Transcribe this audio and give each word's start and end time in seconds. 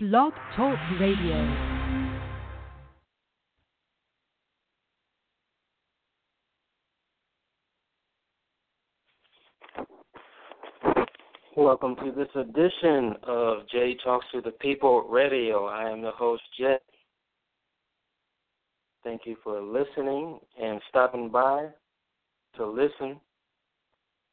Blog 0.00 0.32
Talk 0.54 0.78
Radio. 1.00 1.34
Welcome 11.56 11.96
to 11.96 12.12
this 12.16 12.28
edition 12.36 13.16
of 13.24 13.68
Jay 13.72 13.96
Talks 14.04 14.24
to 14.30 14.40
the 14.40 14.52
People 14.52 15.02
Radio. 15.10 15.66
I 15.66 15.90
am 15.90 16.02
the 16.02 16.12
host, 16.12 16.44
Jet. 16.56 16.82
Thank 19.02 19.22
you 19.24 19.36
for 19.42 19.60
listening 19.60 20.38
and 20.62 20.80
stopping 20.88 21.28
by 21.28 21.70
to 22.54 22.64
listen 22.64 23.18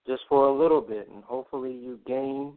just 0.06 0.22
for 0.30 0.48
a 0.48 0.54
little 0.56 0.82
bit, 0.82 1.10
and 1.12 1.24
hopefully 1.24 1.72
you 1.72 2.00
gain 2.06 2.54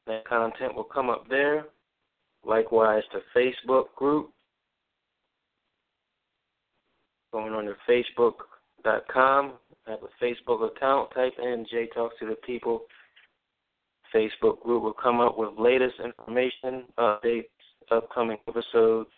That 0.07 0.25
content 0.27 0.75
will 0.75 0.85
come 0.85 1.11
up 1.11 1.29
there. 1.29 1.67
Likewise, 2.45 3.03
the 3.13 3.21
Facebook 3.37 3.95
group. 3.97 4.31
Going 7.33 7.53
on 7.53 7.65
to 7.65 7.75
Facebook.com, 7.89 9.53
have 9.87 10.01
a 10.03 10.25
Facebook 10.25 10.69
account, 10.69 11.11
type 11.15 11.33
in 11.43 11.65
J 11.71 11.87
Talks 11.95 12.15
to 12.21 12.27
the 12.27 12.37
People. 12.47 12.83
Facebook 14.15 14.61
group 14.63 14.83
will 14.83 14.93
come 14.93 15.21
up 15.21 15.39
with 15.39 15.51
latest 15.59 15.95
information, 16.05 16.85
updates, 16.99 17.45
upcoming 17.91 18.37
episodes. 18.47 19.09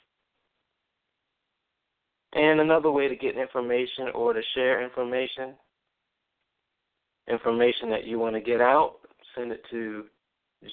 And 2.34 2.60
another 2.60 2.90
way 2.90 3.06
to 3.06 3.14
get 3.14 3.36
information 3.38 4.08
or 4.12 4.32
to 4.32 4.42
share 4.54 4.82
information, 4.82 5.54
information 7.28 7.90
that 7.90 8.04
you 8.04 8.18
want 8.18 8.34
to 8.34 8.40
get 8.40 8.60
out, 8.60 8.96
send 9.36 9.52
it 9.52 9.62
to 9.70 10.04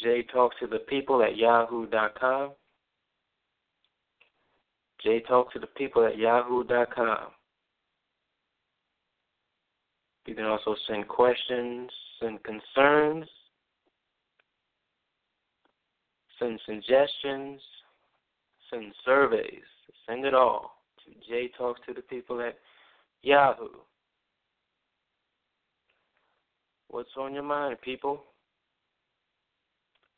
jtalktothepeople 0.04 1.24
at 1.24 1.38
yahoo.com. 1.38 2.52
jtalktothepeople 5.06 6.10
at 6.10 6.18
yahoo.com. 6.18 7.28
You 10.26 10.36
can 10.36 10.46
also 10.46 10.76
send 10.88 11.08
questions, 11.08 11.92
send 12.20 12.40
concerns, 12.44 13.28
send 16.40 16.60
suggestions, 16.66 17.62
send 18.72 18.94
surveys, 19.06 19.62
send 20.08 20.26
it 20.26 20.34
all 20.34 20.81
to 21.12 21.30
J 21.30 21.50
Talks 21.58 21.80
to 21.88 21.94
the 21.94 22.02
People 22.02 22.42
at 22.42 22.58
Yahoo. 23.22 23.70
What's 26.90 27.10
on 27.18 27.34
your 27.34 27.44
mind, 27.44 27.78
people? 27.82 28.24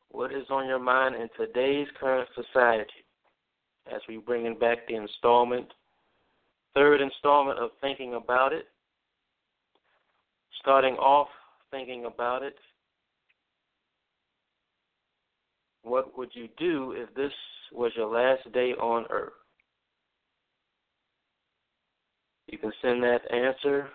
What 0.10 0.32
is 0.32 0.46
on 0.50 0.68
your 0.68 0.80
mind 0.80 1.16
in 1.16 1.28
today's 1.38 1.88
current 2.00 2.30
society? 2.36 2.90
As 3.94 4.02
we 4.08 4.18
bringing 4.18 4.58
back 4.58 4.88
the 4.88 4.96
installment, 4.96 5.68
third 6.74 7.02
installment 7.02 7.60
of 7.60 7.72
thinking 7.82 8.14
about 8.16 8.54
it. 8.54 8.66
Starting 10.62 10.96
off 10.96 11.28
thinking 11.72 12.06
about 12.06 12.44
it 12.44 12.56
What 15.84 16.18
would 16.18 16.30
you 16.34 16.48
do 16.58 16.94
if 16.94 17.14
this 17.14 17.32
was 17.72 17.92
your 17.96 18.08
last 18.08 18.52
day 18.54 18.72
on 18.74 19.06
earth? 19.10 19.34
You 22.54 22.60
can 22.60 22.74
send 22.84 23.02
that 23.02 23.22
answer 23.34 23.90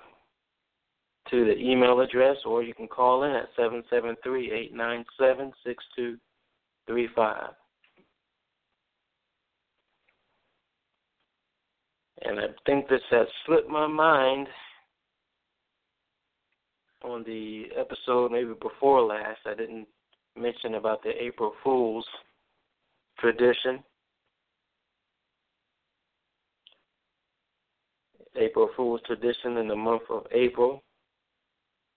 to 1.30 1.44
the 1.44 1.56
email 1.56 2.00
address 2.00 2.38
or 2.44 2.64
you 2.64 2.74
can 2.74 2.88
call 2.88 3.22
in 3.22 3.30
at 3.30 3.46
773 3.54 4.50
897 4.50 5.52
6235. 5.64 7.50
And 12.22 12.40
I 12.40 12.46
think 12.66 12.88
this 12.88 13.00
has 13.12 13.28
slipped 13.46 13.70
my 13.70 13.86
mind 13.86 14.48
on 17.04 17.22
the 17.22 17.66
episode 17.78 18.32
maybe 18.32 18.54
before 18.60 19.02
last. 19.02 19.38
I 19.46 19.54
didn't 19.54 19.86
mention 20.36 20.74
about 20.74 21.04
the 21.04 21.10
April 21.10 21.52
Fool's 21.62 22.08
tradition. 23.20 23.84
April 28.38 28.70
Fool's 28.76 29.00
tradition 29.06 29.56
in 29.56 29.68
the 29.68 29.76
month 29.76 30.02
of 30.10 30.26
April. 30.32 30.82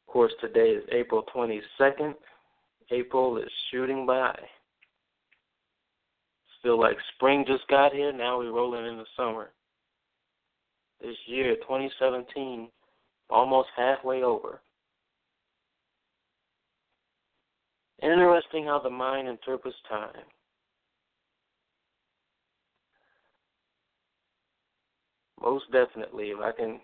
Of 0.07 0.13
course, 0.13 0.34
today 0.41 0.72
is 0.72 0.84
April 0.91 1.24
22nd. 1.34 2.16
April 2.91 3.38
is 3.38 3.50
shooting 3.69 4.06
by. 4.06 4.35
Feel 6.62 6.79
like 6.79 6.97
spring 7.16 7.44
just 7.47 7.68
got 7.69 7.94
here. 7.94 8.12
Now 8.12 8.38
we're 8.38 8.52
rolling 8.52 8.85
into 8.85 9.06
summer. 9.18 9.52
This 11.02 11.16
year, 11.25 11.56
2017, 11.56 12.69
almost 13.29 13.69
halfway 13.75 14.22
over. 14.22 14.62
Interesting 18.03 18.66
how 18.66 18.79
the 18.79 18.90
mind 18.90 19.28
interprets 19.28 19.78
time. 19.90 20.25
Most 25.41 25.66
definitely, 25.72 26.25
if 26.25 26.40
I 26.40 26.52
can 26.52 26.79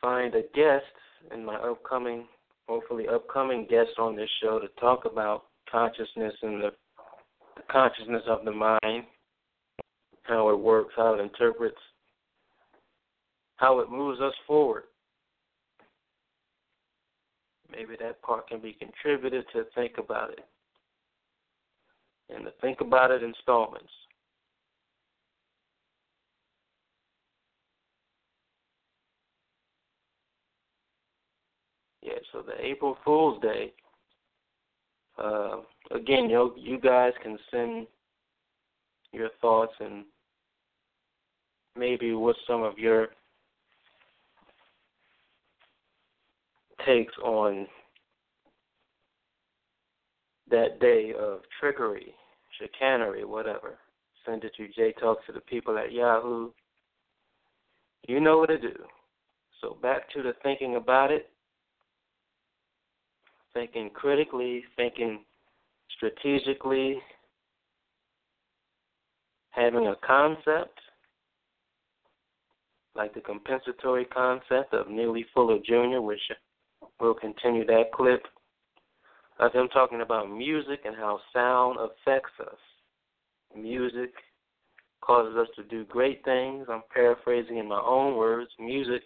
find 0.00 0.34
a 0.34 0.42
guest 0.54 0.84
in 1.32 1.44
my 1.44 1.56
upcoming, 1.56 2.26
hopefully 2.68 3.06
upcoming 3.08 3.66
guest 3.68 3.90
on 3.98 4.16
this 4.16 4.28
show 4.42 4.58
to 4.58 4.68
talk 4.80 5.04
about 5.04 5.44
consciousness 5.70 6.34
and 6.42 6.60
the, 6.62 6.70
the 7.56 7.62
consciousness 7.70 8.22
of 8.28 8.44
the 8.44 8.52
mind, 8.52 9.04
how 10.24 10.50
it 10.50 10.58
works, 10.58 10.92
how 10.96 11.14
it 11.14 11.20
interprets, 11.20 11.76
how 13.56 13.78
it 13.80 13.90
moves 13.90 14.20
us 14.20 14.34
forward 14.46 14.84
maybe 17.72 17.94
that 18.00 18.22
part 18.22 18.48
can 18.48 18.60
be 18.60 18.74
contributed 18.74 19.44
to 19.52 19.64
think 19.74 19.92
about 19.98 20.30
it. 20.30 20.44
And 22.28 22.44
to 22.44 22.52
think 22.60 22.80
about 22.80 23.10
it 23.10 23.22
installments. 23.22 23.90
Yeah, 32.02 32.14
so 32.32 32.42
the 32.42 32.54
April 32.64 32.96
Fool's 33.04 33.40
Day. 33.40 33.72
Uh, 35.16 35.58
again, 35.90 36.28
you 36.28 36.52
you 36.56 36.80
guys 36.80 37.12
can 37.22 37.38
send 37.50 37.86
your 39.12 39.28
thoughts 39.40 39.74
and 39.78 40.04
maybe 41.76 42.12
what 42.12 42.36
some 42.46 42.62
of 42.62 42.78
your 42.78 43.08
takes 46.84 47.14
on 47.22 47.66
that 50.50 50.80
day 50.80 51.12
of 51.18 51.40
trickery, 51.60 52.14
chicanery, 52.60 53.24
whatever. 53.24 53.78
Send 54.26 54.44
it 54.44 54.52
to 54.56 54.68
J 54.68 54.92
Talk 54.92 55.24
to 55.26 55.32
the 55.32 55.40
people 55.40 55.78
at 55.78 55.92
Yahoo. 55.92 56.50
You 58.08 58.20
know 58.20 58.38
what 58.38 58.48
to 58.48 58.58
do. 58.58 58.74
So 59.60 59.76
back 59.80 60.10
to 60.12 60.22
the 60.22 60.32
thinking 60.42 60.76
about 60.76 61.12
it. 61.12 61.31
Thinking 63.54 63.90
critically, 63.90 64.64
thinking 64.76 65.24
strategically, 65.96 66.98
having 69.50 69.86
a 69.86 69.96
concept, 70.06 70.78
like 72.94 73.14
the 73.14 73.20
compensatory 73.20 74.06
concept 74.06 74.72
of 74.72 74.88
Neely 74.88 75.26
Fuller 75.34 75.58
Jr., 75.66 76.00
which 76.00 76.20
We'll 77.00 77.14
continue 77.14 77.66
that 77.66 77.92
clip 77.92 78.22
of 79.40 79.52
him 79.52 79.68
talking 79.72 80.02
about 80.02 80.30
music 80.30 80.80
and 80.84 80.94
how 80.94 81.18
sound 81.32 81.78
affects 81.78 82.32
us. 82.40 82.58
Music 83.56 84.10
causes 85.00 85.36
us 85.36 85.48
to 85.56 85.64
do 85.64 85.84
great 85.86 86.24
things. 86.24 86.66
I'm 86.70 86.82
paraphrasing 86.94 87.58
in 87.58 87.68
my 87.68 87.80
own 87.80 88.16
words. 88.16 88.50
Music 88.60 89.02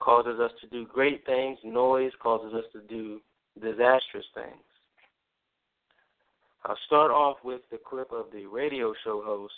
causes 0.00 0.40
us 0.40 0.50
to 0.60 0.66
do 0.70 0.86
great 0.92 1.24
things. 1.24 1.56
Noise 1.62 2.10
causes 2.20 2.52
us 2.52 2.64
to 2.72 2.80
do 2.88 3.20
disastrous 3.60 4.26
things. 4.34 4.62
I'll 6.64 6.78
start 6.86 7.10
off 7.10 7.36
with 7.44 7.60
the 7.70 7.78
clip 7.78 8.10
of 8.12 8.26
the 8.32 8.46
radio 8.46 8.94
show 9.04 9.22
host, 9.24 9.54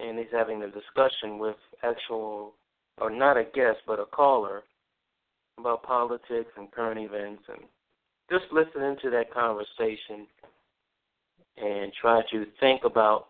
and 0.00 0.18
he's 0.18 0.28
having 0.32 0.62
a 0.62 0.70
discussion 0.70 1.38
with 1.38 1.56
actual, 1.82 2.54
or 3.00 3.10
not 3.10 3.36
a 3.36 3.44
guest, 3.44 3.78
but 3.86 3.98
a 3.98 4.06
caller 4.06 4.62
about 5.58 5.82
politics 5.82 6.50
and 6.56 6.70
current 6.70 7.00
events, 7.00 7.42
and 7.48 7.62
just 8.30 8.44
listen 8.52 8.96
to 9.02 9.10
that 9.10 9.32
conversation 9.32 10.26
and 11.56 11.92
try 12.00 12.22
to 12.30 12.46
think 12.60 12.82
about 12.84 13.28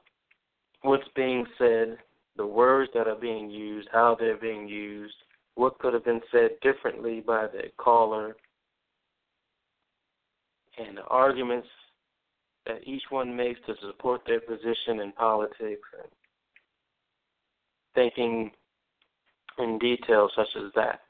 what's 0.83 1.09
being 1.17 1.47
said, 1.59 1.99
the 2.37 2.47
words 2.47 2.91
that 2.95 3.09
are 3.09 3.15
being 3.15 3.51
used, 3.51 3.89
how 3.93 4.17
they're 4.19 4.37
being 4.37 4.69
used, 4.69 5.15
what 5.55 5.79
could 5.79 5.95
have 5.95 6.05
been 6.05 6.21
said 6.31 6.51
differently 6.63 7.21
by 7.21 7.47
the 7.47 7.65
caller, 7.79 8.37
and 10.79 10.97
the 10.97 11.05
arguments 11.05 11.69
that 12.67 12.81
each 12.87 13.03
one 13.11 13.37
makes 13.37 13.61
to 13.67 13.75
support 13.87 14.23
their 14.27 14.41
position 14.41 15.01
in 15.01 15.13
politics, 15.13 15.89
and 15.99 16.11
thinking 17.95 18.51
in 19.59 19.79
detail 19.79 20.29
such 20.35 20.49
as 20.57 20.73
that. 20.75 21.01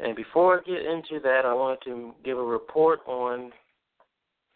And 0.00 0.14
before 0.14 0.58
I 0.58 0.62
get 0.64 0.84
into 0.84 1.20
that, 1.22 1.42
I 1.44 1.54
wanted 1.54 1.80
to 1.84 2.14
give 2.24 2.38
a 2.38 2.42
report 2.42 3.00
on 3.06 3.50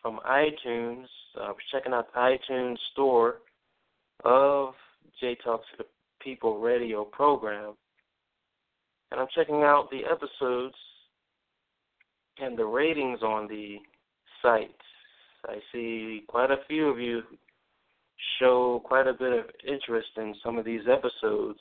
from 0.00 0.20
iTunes. 0.28 1.06
I 1.40 1.48
was 1.48 1.56
checking 1.72 1.92
out 1.92 2.12
the 2.12 2.20
iTunes 2.20 2.76
store 2.92 3.36
of 4.24 4.74
J 5.20 5.36
Talks 5.42 5.66
to 5.72 5.78
the 5.78 5.86
People 6.20 6.60
radio 6.60 7.04
program, 7.04 7.74
and 9.10 9.20
I'm 9.20 9.26
checking 9.34 9.62
out 9.62 9.90
the 9.90 10.02
episodes 10.04 10.76
and 12.42 12.58
the 12.58 12.64
ratings 12.64 13.22
on 13.22 13.46
the 13.46 13.76
site. 14.42 14.70
I 15.46 15.56
see 15.72 16.24
quite 16.26 16.50
a 16.50 16.58
few 16.68 16.88
of 16.88 16.98
you 16.98 17.22
show 18.40 18.82
quite 18.84 19.06
a 19.06 19.12
bit 19.12 19.32
of 19.32 19.44
interest 19.66 20.08
in 20.16 20.34
some 20.44 20.58
of 20.58 20.64
these 20.64 20.82
episodes. 20.90 21.58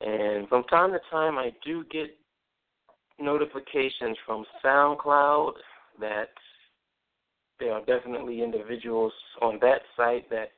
And 0.00 0.48
from 0.48 0.64
time 0.64 0.92
to 0.92 1.00
time, 1.10 1.38
I 1.38 1.52
do 1.64 1.84
get 1.90 2.16
notifications 3.20 4.16
from 4.26 4.44
SoundCloud 4.64 5.52
that 6.00 6.30
there 7.60 7.72
are 7.72 7.84
definitely 7.84 8.42
individuals 8.42 9.12
on 9.40 9.58
that 9.60 9.82
site 9.96 10.28
that 10.30 10.50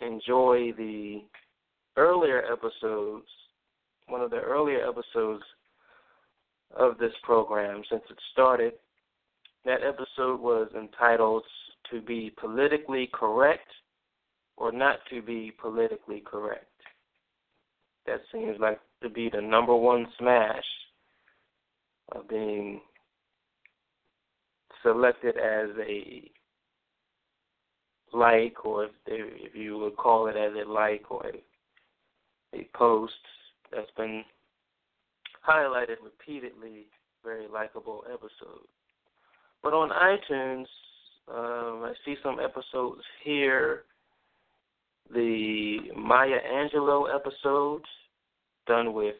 enjoy 0.00 0.72
the 0.76 1.22
earlier 1.96 2.42
episodes, 2.50 3.26
one 4.06 4.20
of 4.20 4.30
the 4.30 4.40
earlier 4.40 4.88
episodes 4.88 5.42
of 6.76 6.98
this 6.98 7.12
program 7.22 7.82
since 7.90 8.02
it 8.10 8.18
started. 8.32 8.74
That 9.64 9.82
episode 9.82 10.40
was 10.40 10.68
entitled 10.76 11.44
To 11.90 12.00
Be 12.00 12.32
Politically 12.40 13.08
Correct 13.12 13.68
or 14.56 14.72
Not 14.72 14.98
to 15.10 15.22
Be 15.22 15.52
Politically 15.60 16.22
Correct. 16.24 16.66
That 18.06 18.20
seems 18.32 18.58
like 18.58 18.80
to 19.02 19.08
be 19.08 19.30
the 19.32 19.40
number 19.40 19.74
one 19.76 20.06
smash 20.18 20.64
of 22.12 22.28
being 22.28 22.80
selected 24.82 25.36
as 25.36 25.70
a 25.78 26.30
like, 28.12 28.64
or 28.64 28.84
if, 28.86 28.90
they, 29.06 29.18
if 29.18 29.54
you 29.54 29.78
would 29.78 29.96
call 29.96 30.26
it 30.26 30.36
as 30.36 30.52
a 30.54 30.68
like 30.68 31.10
or 31.10 31.26
a, 31.26 32.58
a 32.58 32.68
post 32.74 33.14
that's 33.72 33.90
been 33.96 34.22
highlighted 35.48 35.96
repeatedly, 36.02 36.86
very 37.24 37.46
likable 37.48 38.04
episode. 38.12 38.66
But 39.62 39.72
on 39.72 39.90
iTunes, 39.90 40.66
um, 41.28 41.84
I 41.84 41.92
see 42.04 42.16
some 42.22 42.38
episodes 42.40 43.02
here. 43.24 43.84
The 45.12 45.78
Maya 45.96 46.38
Angelou 46.52 47.14
episode 47.14 47.82
done 48.66 48.92
with 48.92 49.16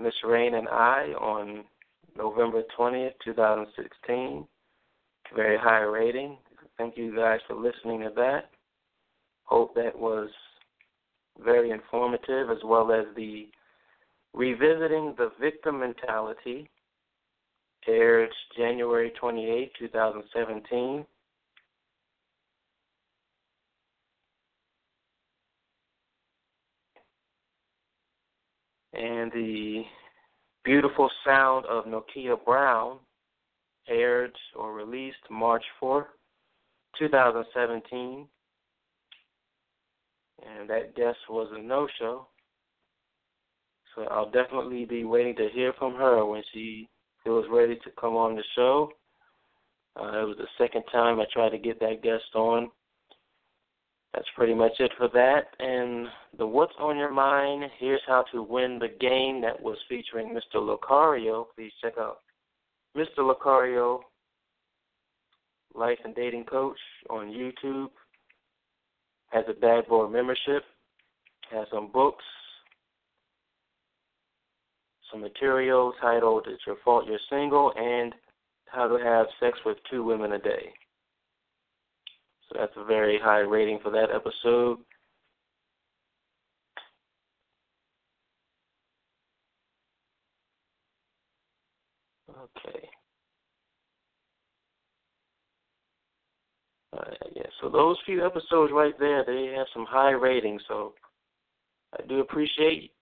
Miss 0.00 0.14
Rain 0.24 0.54
and 0.54 0.68
I 0.68 1.12
on 1.20 1.64
November 2.16 2.62
20th, 2.78 3.12
2016. 3.24 4.46
Very 5.34 5.58
high 5.58 5.80
rating. 5.80 6.38
Thank 6.78 6.96
you 6.96 7.14
guys 7.14 7.40
for 7.46 7.54
listening 7.54 8.00
to 8.00 8.10
that. 8.16 8.50
Hope 9.44 9.74
that 9.74 9.96
was 9.96 10.30
very 11.44 11.70
informative, 11.70 12.50
as 12.50 12.58
well 12.64 12.92
as 12.92 13.04
the 13.16 13.48
Revisiting 14.36 15.14
the 15.16 15.32
Victim 15.40 15.80
Mentality, 15.80 16.68
aired 17.88 18.28
January 18.54 19.10
28, 19.18 19.72
2017. 19.78 21.06
And 28.92 29.32
the 29.32 29.84
Beautiful 30.64 31.08
Sound 31.24 31.64
of 31.64 31.86
Nokia 31.86 32.36
Brown 32.44 32.98
aired 33.88 34.36
or 34.54 34.74
released 34.74 35.16
March 35.30 35.64
4, 35.80 36.08
2017. 36.98 38.26
And 40.46 40.68
that 40.68 40.94
guest 40.94 41.16
was 41.30 41.48
a 41.56 41.62
no 41.62 41.88
show. 41.98 42.26
So 43.96 44.02
I'll 44.04 44.30
definitely 44.30 44.84
be 44.84 45.04
waiting 45.04 45.34
to 45.36 45.48
hear 45.52 45.72
from 45.78 45.94
her 45.94 46.24
when 46.24 46.42
she 46.52 46.88
feels 47.24 47.46
ready 47.50 47.74
to 47.76 47.90
come 48.00 48.14
on 48.14 48.36
the 48.36 48.44
show. 48.54 48.90
Uh, 49.98 50.22
it 50.22 50.28
was 50.28 50.36
the 50.36 50.46
second 50.58 50.84
time 50.92 51.18
I 51.18 51.24
tried 51.32 51.50
to 51.50 51.58
get 51.58 51.80
that 51.80 52.02
guest 52.02 52.34
on 52.34 52.70
that's 54.16 54.28
pretty 54.34 54.54
much 54.54 54.72
it 54.78 54.90
for 54.96 55.08
that. 55.08 55.42
And 55.60 56.06
the 56.38 56.46
What's 56.46 56.72
on 56.78 56.96
Your 56.96 57.12
Mind, 57.12 57.64
Here's 57.78 58.00
How 58.06 58.24
to 58.32 58.42
Win 58.42 58.78
the 58.78 58.88
Game 58.98 59.42
that 59.42 59.60
was 59.60 59.76
featuring 59.90 60.34
Mr. 60.34 60.56
Lucario. 60.56 61.46
Please 61.54 61.72
check 61.82 61.94
out 61.98 62.20
Mr. 62.96 63.18
Lucario, 63.18 64.00
Life 65.74 65.98
and 66.04 66.14
Dating 66.14 66.44
Coach 66.44 66.78
on 67.10 67.26
YouTube. 67.26 67.88
Has 69.32 69.44
a 69.48 69.60
bad 69.60 69.86
boy 69.86 70.08
membership. 70.08 70.62
Has 71.50 71.66
some 71.70 71.92
books. 71.92 72.24
Some 75.10 75.20
material 75.20 75.92
titled 76.00 76.46
It's 76.48 76.62
Your 76.66 76.76
Fault 76.84 77.06
You're 77.06 77.18
Single 77.30 77.72
and 77.76 78.14
How 78.66 78.88
to 78.88 79.02
Have 79.02 79.26
Sex 79.40 79.58
with 79.64 79.76
Two 79.90 80.02
Women 80.02 80.32
a 80.32 80.38
Day. 80.38 80.72
So 82.48 82.56
that's 82.58 82.72
a 82.76 82.84
very 82.84 83.18
high 83.22 83.40
rating 83.40 83.78
for 83.82 83.90
that 83.90 84.10
episode. 84.14 84.78
Okay. 92.30 92.88
Uh, 96.96 97.02
yeah, 97.34 97.42
so 97.60 97.68
those 97.68 97.96
few 98.06 98.24
episodes 98.24 98.72
right 98.72 98.98
there, 98.98 99.24
they 99.24 99.52
have 99.56 99.66
some 99.74 99.86
high 99.88 100.12
ratings. 100.12 100.62
So 100.68 100.94
I 101.98 102.06
do 102.06 102.20
appreciate 102.20 102.92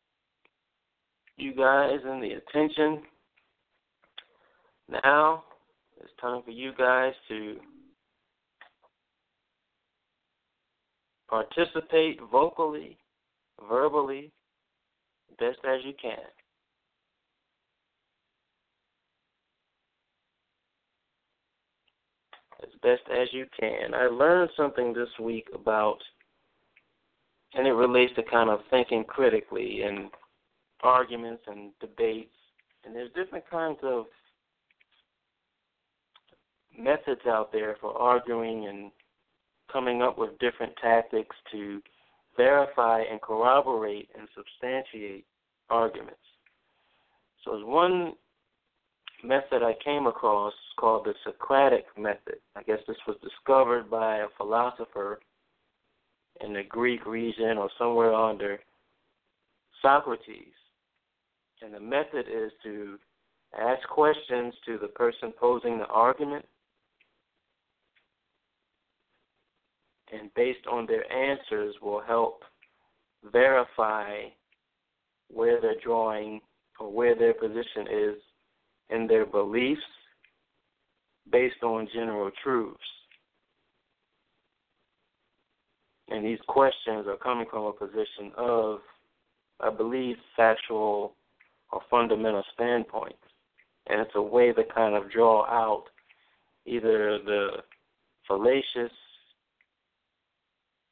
you 1.37 1.55
guys 1.55 1.99
and 2.05 2.23
the 2.23 2.33
attention. 2.33 3.03
Now 4.89 5.45
it's 6.01 6.13
time 6.21 6.43
for 6.45 6.51
you 6.51 6.73
guys 6.77 7.13
to 7.29 7.57
Participate 11.35 12.21
vocally, 12.31 12.97
verbally, 13.69 14.31
best 15.39 15.59
as 15.65 15.81
you 15.85 15.93
can. 16.01 16.19
As 22.63 22.69
best 22.83 23.03
as 23.13 23.29
you 23.33 23.47
can. 23.59 23.95
I 23.95 24.07
learned 24.07 24.51
something 24.57 24.93
this 24.93 25.09
week 25.19 25.49
about, 25.55 25.99
and 27.55 27.67
it 27.67 27.73
relates 27.73 28.15
to 28.15 28.23
kind 28.23 28.49
of 28.49 28.61
thinking 28.71 29.03
critically 29.03 29.83
and 29.83 30.11
arguments 30.83 31.43
and 31.47 31.73
debates. 31.81 32.35
And 32.85 32.95
there's 32.95 33.11
different 33.15 33.49
kinds 33.51 33.79
of 33.83 34.07
methods 36.79 37.23
out 37.27 37.53
there 37.53 37.77
for 37.81 37.97
arguing 37.97 38.67
and 38.67 38.91
coming 39.73 40.03
up 40.03 40.19
with 40.19 40.39
different 40.39 40.73
tactics 40.83 41.35
to 41.53 41.81
verify 42.37 43.03
and 43.11 43.21
corroborate 43.21 44.09
and 44.19 44.29
substantiate 44.35 45.25
arguments. 45.71 46.19
So, 47.45 47.57
as 47.57 47.65
one 47.65 48.15
method 49.25 49.63
I 49.63 49.73
came 49.83 50.07
across 50.07 50.53
called 50.79 51.07
the 51.07 51.15
Socratic 51.25 51.87
method. 51.97 52.37
I 52.57 52.63
guess 52.63 52.79
this 52.87 52.97
was 53.07 53.17
discovered 53.23 53.91
by 53.91 54.19
a 54.19 54.27
philosopher 54.37 55.21
in 56.41 56.53
the 56.53 56.63
Greek 56.69 57.07
region 57.07 57.59
or 57.59 57.71
somewhere 57.79 58.15
under 58.15 58.59
Socrates. 59.81 60.53
And 61.65 61.73
the 61.73 61.81
method 61.81 62.27
is 62.29 62.53
to 62.63 62.99
ask 63.59 63.89
questions 63.89 64.53
to 64.67 64.77
the 64.77 64.89
person 64.89 65.33
posing 65.41 65.79
the 65.79 65.87
argument. 65.87 66.45
And 70.13 70.33
based 70.35 70.67
on 70.71 70.87
their 70.87 71.11
answers, 71.11 71.75
will 71.81 72.03
help 72.03 72.43
verify 73.33 74.25
where 75.29 75.61
they're 75.61 75.81
drawing 75.83 76.41
or 76.79 76.93
where 76.93 77.17
their 77.17 77.33
position 77.33 77.87
is 77.91 78.17
in 78.91 79.07
their 79.07 79.25
beliefs 79.25 79.81
based 81.33 81.63
on 81.63 81.89
general 81.95 82.31
truths. 82.43 82.79
And 86.09 86.25
these 86.25 86.39
questions 86.47 87.07
are 87.09 87.17
coming 87.17 87.47
from 87.51 87.65
a 87.65 87.73
position 87.73 88.33
of, 88.37 88.81
I 89.61 89.71
believe, 89.71 90.17
factual 90.37 91.15
or 91.75 91.81
fundamental 91.91 92.45
standpoint. 92.55 93.17
And 93.89 94.01
it's 94.01 94.15
a 94.15 94.23
way 94.23 94.53
to 94.53 94.63
kind 94.73 94.95
of 94.95 95.11
draw 95.11 95.45
out 95.45 95.85
either 96.67 97.19
the 97.19 97.49
fallacious 98.29 98.93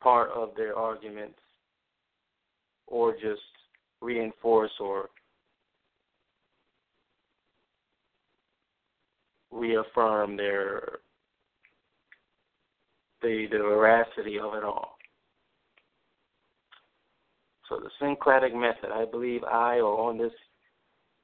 part 0.03 0.31
of 0.33 0.51
their 0.57 0.77
arguments 0.77 1.39
or 2.89 3.12
just 3.12 3.41
reinforce 4.01 4.73
or 4.81 5.09
reaffirm 9.53 10.37
their 10.37 10.99
the 13.23 13.47
the 13.51 13.59
veracity 13.59 14.39
of 14.39 14.55
it 14.55 14.65
all. 14.65 14.97
So 17.69 17.79
the 17.79 17.91
syncretic 18.01 18.55
method, 18.55 18.91
I 18.93 19.05
believe 19.05 19.45
I 19.45 19.77
or 19.79 20.11
on 20.11 20.19
this 20.19 20.33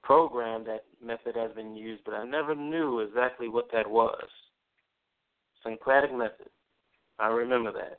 program 0.03 0.65
that 0.65 0.85
method 1.05 1.37
has 1.37 1.53
been 1.55 1.75
used, 1.75 2.03
but 2.05 2.15
I 2.15 2.25
never 2.25 2.55
knew 2.55 3.01
exactly 3.01 3.49
what 3.49 3.67
that 3.73 3.89
was. 3.89 4.25
Syncretic 5.65 6.17
method. 6.17 6.49
I 7.19 7.29
remember 7.29 7.73
that. 7.73 7.99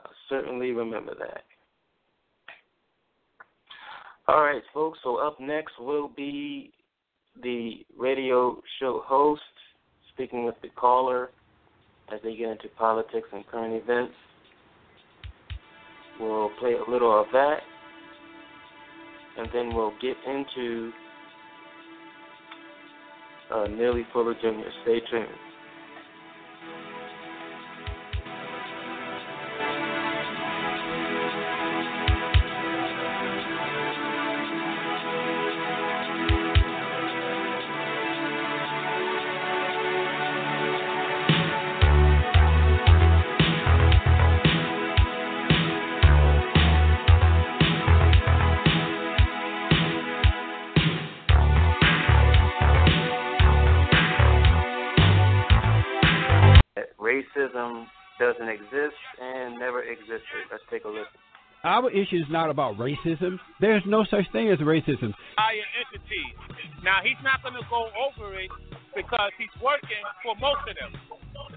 I 0.00 0.08
certainly 0.28 0.70
remember 0.70 1.14
that. 1.18 1.42
All 4.26 4.42
right, 4.42 4.62
folks. 4.72 4.98
So 5.02 5.16
up 5.16 5.38
next 5.40 5.72
will 5.78 6.08
be 6.08 6.72
the 7.42 7.84
radio 7.98 8.62
show 8.80 9.02
host 9.04 9.42
speaking 10.12 10.44
with 10.44 10.54
the 10.62 10.68
caller 10.70 11.30
as 12.12 12.20
they 12.22 12.36
get 12.36 12.50
into 12.50 12.68
politics 12.78 13.28
and 13.32 13.46
current 13.46 13.74
events. 13.74 14.14
We'll 16.20 16.50
play 16.60 16.74
a 16.74 16.90
little 16.90 17.20
of 17.20 17.26
that, 17.32 17.58
and 19.36 19.48
then 19.52 19.74
we'll 19.74 19.94
get 20.00 20.16
into 20.26 20.92
uh, 23.52 23.66
Neely 23.66 24.06
Fuller 24.12 24.34
Jr. 24.34 24.68
Stay 24.82 25.00
tuned. 25.10 25.28
Never 59.74 59.86
existed. 59.90 60.46
Let's 60.50 60.62
take 60.70 60.84
a 60.84 60.88
listen. 60.88 61.18
Our 61.64 61.90
issue 61.90 62.16
is 62.16 62.28
not 62.28 62.50
about 62.50 62.76
racism. 62.76 63.40
There's 63.60 63.82
no 63.86 64.04
such 64.04 64.30
thing 64.32 64.50
as 64.50 64.58
racism. 64.58 65.14
Higher 65.36 65.64
entity. 65.80 66.24
Now 66.84 67.00
he's 67.02 67.18
not 67.24 67.42
going 67.42 67.56
to 67.56 67.64
go 67.70 67.88
over 67.96 68.36
it 68.36 68.50
because 68.94 69.32
he's 69.38 69.52
working 69.64 70.04
for 70.22 70.36
most 70.36 70.60
of 70.68 70.76
them. 70.76 70.92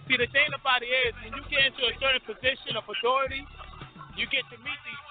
See, 0.07 0.15
the 0.15 0.31
thing 0.31 0.47
about 0.55 0.79
it 0.79 0.87
is, 0.87 1.11
when 1.27 1.35
you 1.35 1.43
get 1.51 1.67
into 1.67 1.83
a 1.91 1.93
certain 1.99 2.23
position 2.23 2.79
of 2.79 2.87
authority, 2.87 3.43
you 4.15 4.25
get 4.31 4.47
to 4.47 4.57
meet 4.63 4.79
these 4.87 5.03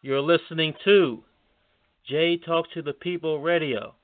You're 0.00 0.20
listening 0.20 0.74
to 0.84 1.24
Jay 2.08 2.36
Talk 2.36 2.66
to 2.72 2.82
the 2.82 2.92
People 2.92 3.40
Radio. 3.40 3.96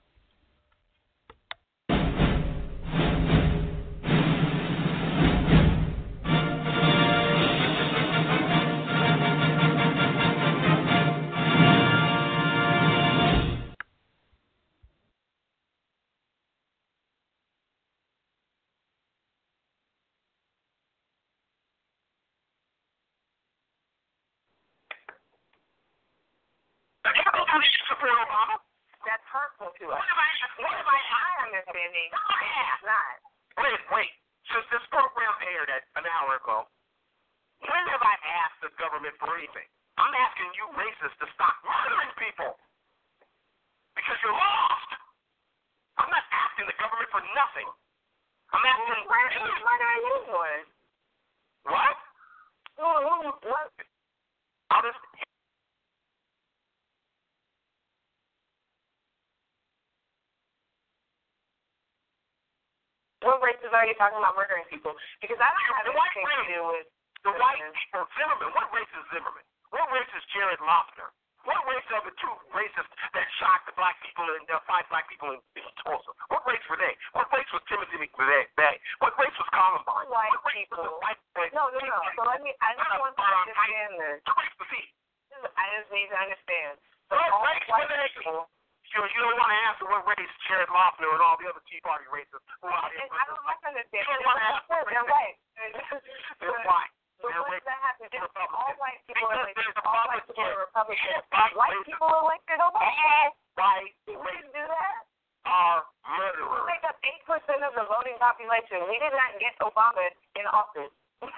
Nothing. 47.33 47.69
I'm 48.53 48.63
asking 48.63 49.09
Why 49.09 49.19
are 49.19 49.33
you 49.33 49.55
murdering 49.65 49.99
anyone? 50.05 50.65
What? 51.65 51.97
What? 52.77 53.73
I'll 54.71 54.85
just 54.85 55.01
What 63.25 63.41
races 63.41 63.73
are 63.73 63.89
you 63.89 63.97
talking 63.97 64.21
about 64.21 64.37
murdering 64.37 64.69
people? 64.69 64.93
Because 65.25 65.41
I 65.41 65.49
don't 65.49 65.65
have 65.73 65.89
anything 65.89 66.29
to 66.29 66.45
do 66.45 66.61
with 66.77 66.85
The 67.25 67.33
white 67.33 67.57
Zimmerman. 68.21 68.53
What 68.53 68.69
race 68.77 68.93
is 68.93 69.05
Zimmerman? 69.09 69.45
What 69.73 69.89
race 69.97 70.13
is 70.13 70.25
Jared 70.37 70.61
Loughner? 70.61 71.09
What 71.45 71.61
race 71.69 71.85
are 71.93 72.01
the 72.05 72.15
two 72.17 72.35
racists 72.57 72.93
that 73.13 73.27
shot 73.41 73.65
the 73.69 73.75
black 73.77 73.97
people 74.01 74.25
and 74.25 74.45
the 74.49 74.57
five 74.65 74.89
black 74.89 75.05
people 75.13 75.33
in, 75.37 75.41
in 75.61 75.65
Tulsa? 75.85 76.11
What 76.33 76.45
race 76.49 76.65
were 76.73 76.81
they? 76.81 76.97
What 77.13 77.29
race 77.33 77.49
was 77.53 77.61
Timothy 77.69 78.01
McVeigh? 78.01 78.49
What 79.05 79.13
race 79.21 79.37
was 79.37 79.49
Columbine? 79.53 80.09
white 80.09 80.33
what 80.33 80.45
race 80.49 80.65
people. 80.65 80.85
was 80.89 80.97
white 81.05 81.21
race? 81.37 81.53
No, 81.53 81.69
no, 81.69 81.81
no. 81.85 81.99
So 82.17 82.25
let 82.25 82.41
me. 82.41 82.53
I 82.65 82.73
just 82.77 82.97
want 82.97 83.13
to 83.17 83.25
understand 83.25 83.91
this. 84.01 84.19
What 84.25 84.37
race 84.41 84.57
was 84.57 84.71
he? 84.73 84.83
I 85.45 85.65
just 85.77 85.91
need 85.93 86.09
to 86.09 86.19
understand. 86.19 86.81
So 87.13 87.21
What 87.21 87.29
all 87.29 87.45
race 87.45 87.65
white 87.69 87.85
were 87.89 88.01
they? 88.01 88.09
people. 88.17 88.49
You, 88.95 89.03
you 89.11 89.21
don't 89.27 89.35
want 89.35 89.51
to 89.51 89.61
answer 89.67 89.85
what 89.91 90.07
race 90.07 90.35
Jared 90.47 90.71
Loughner 90.71 91.11
and 91.11 91.19
all 91.19 91.35
the 91.35 91.51
other 91.51 91.59
Tea 91.67 91.83
Party 91.83 92.07
racists 92.15 92.47
who 92.63 92.71
are 92.71 92.79
out 92.79 92.95
here. 92.95 93.03
I 93.11 93.27
don't 93.27 93.43
like 93.43 93.59
to 93.67 93.69
understand. 93.75 94.07
You 94.07 94.15
don't 94.15 94.23
want 94.23 94.39
to 94.39 94.49
what 94.71 94.87
They're 94.87 95.03
white. 95.11 95.37
They're 96.41 96.63
white. 96.63 96.95
But 97.25 97.41
what 97.41 97.57
does 97.57 97.65
that 97.65 97.81
have 97.81 97.97
to 98.05 98.09
do? 98.13 98.21
All 98.21 98.75
white 98.77 99.01
people 99.09 99.25
are 99.25 99.41
like 99.41 99.57
all 99.81 100.05
white 100.13 100.25
people 100.29 100.45
are. 100.45 100.61
Republicans. 100.69 101.25
White 101.57 101.81
people 101.89 102.11
elected 102.21 102.59
Obama. 102.61 102.85
All 102.85 103.33
white 103.57 103.97
We 104.05 104.13
didn't 104.13 104.53
do 104.53 104.65
that. 104.69 104.95
are 105.49 105.81
We 106.05 106.61
make 106.69 106.85
up 106.85 106.97
eight 107.05 107.25
percent 107.25 107.65
of 107.65 107.73
the 107.73 107.85
voting 107.89 108.17
population. 108.21 108.85
We 108.93 109.01
did 109.01 109.13
not 109.17 109.37
get 109.41 109.57
Obama 109.65 110.05
in 110.37 110.45
office. 110.53 110.93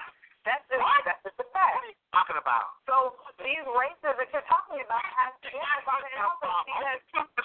That's 0.47 0.63
just 0.71 0.79
What? 0.79 1.03
that's 1.03 1.19
just 1.27 1.35
a 1.39 1.43
What 1.43 1.59
are 1.59 1.91
you 1.91 1.95
talking 2.15 2.39
about? 2.39 2.71
So 2.87 3.19
these 3.43 3.67
races 3.67 4.15
that 4.15 4.31
you're 4.31 4.47
talking 4.47 4.79
about 4.79 5.03
have 5.03 5.35
to 5.43 5.47
get 5.51 5.59
Obama 5.83 6.07
in 6.07 6.19
office 6.23 6.55
because 6.63 6.99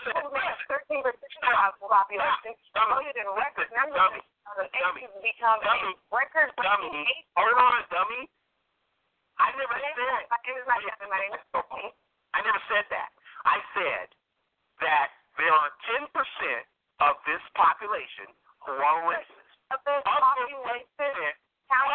people 0.07 0.31
make 0.31 0.55
thirteen 0.71 1.03
percent 1.03 1.35
of 1.51 1.75
the 1.83 1.89
population 1.91 2.55
voted 2.79 3.17
in 3.19 3.27
record 3.35 3.71
numbers 3.75 4.23
Dummy. 4.57 4.69
in 4.69 4.73
2008 4.73 4.83
Dummy. 4.83 5.03
to 5.09 5.21
become 5.23 5.59
Dummy. 5.65 5.93
a 5.97 6.15
record 6.15 6.51
Dummy. 6.61 7.05
Hold 7.37 7.57
on, 7.57 7.83
dummy. 7.91 8.23
I 9.41 9.49
never 9.57 9.75
My 9.75 9.81
said. 9.97 10.29
is 10.29 10.29
my 10.29 10.77
not 10.77 10.83
Kevin. 10.87 11.09
My 11.09 11.19
name. 11.25 11.93
I 12.35 12.39
never 12.45 12.61
said 12.69 12.85
that. 12.93 13.11
I 13.45 13.59
said 13.75 14.07
that 14.85 15.09
there 15.41 15.53
are 15.53 15.71
10% 15.89 16.09
of 17.01 17.17
this 17.27 17.43
population 17.57 18.29
who 18.65 18.73
are 18.77 19.03
racist. 19.09 19.41
Of 19.73 19.81
this 19.89 20.05
Of 20.05 20.21
population, 20.21 20.61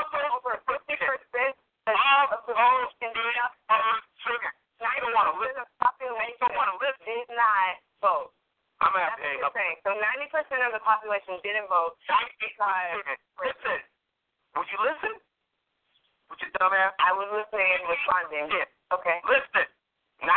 for 0.10 0.26
over 0.34 0.58
50 0.66 0.98
percent 0.98 1.54
of 1.88 2.42
the 2.50 2.54
population. 2.58 3.14
are 3.70 4.02
sugar. 4.26 4.52
I 4.82 4.98
don't 5.02 5.14
want 5.14 5.30
to 5.30 5.38
90 5.38 5.46
listen. 5.46 5.62
percent 5.62 5.62
of 5.62 5.70
the 5.70 5.78
population 5.86 6.38
I 6.42 6.48
don't 6.50 6.58
want 6.58 6.70
to 6.74 6.78
listen. 6.82 7.06
did 7.06 7.28
not 7.38 7.74
vote. 8.02 8.30
I'm 8.78 8.94
to 8.94 9.02
have 9.02 9.18
That's 9.18 9.26
to 9.26 9.28
hang 9.28 9.42
up. 9.42 9.54
saying. 9.58 9.78
So 9.82 9.92
90 9.98 10.30
percent 10.34 10.62
of 10.66 10.72
the 10.76 10.84
population 10.86 11.42
didn't 11.42 11.66
vote. 11.72 11.98
Listen. 13.42 13.80
Would 14.58 14.70
you 14.70 14.80
listen? 14.86 15.14
Would 16.30 16.40
you 16.44 16.50
dumbass? 16.60 16.94
I 17.02 17.12
was 17.14 17.30
listening 17.34 17.66
and 17.66 17.84
responding. 17.90 18.46
Yeah. 18.54 18.68
Okay. 18.94 19.18
Listen. 19.26 19.66
98% 20.22 20.30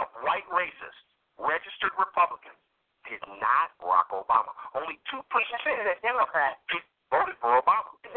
of 0.00 0.08
white 0.24 0.48
racists, 0.48 1.04
registered 1.36 1.92
Republicans, 2.00 2.56
did 3.04 3.20
not 3.40 3.76
Barack 3.76 4.08
Obama. 4.08 4.52
Only 4.72 4.96
2% 5.12 5.20
This 5.20 5.60
is 5.68 5.84
a 5.84 5.96
Democrat. 6.00 6.56
voted 7.12 7.36
for 7.44 7.60
Obama. 7.60 7.92
A 7.92 8.08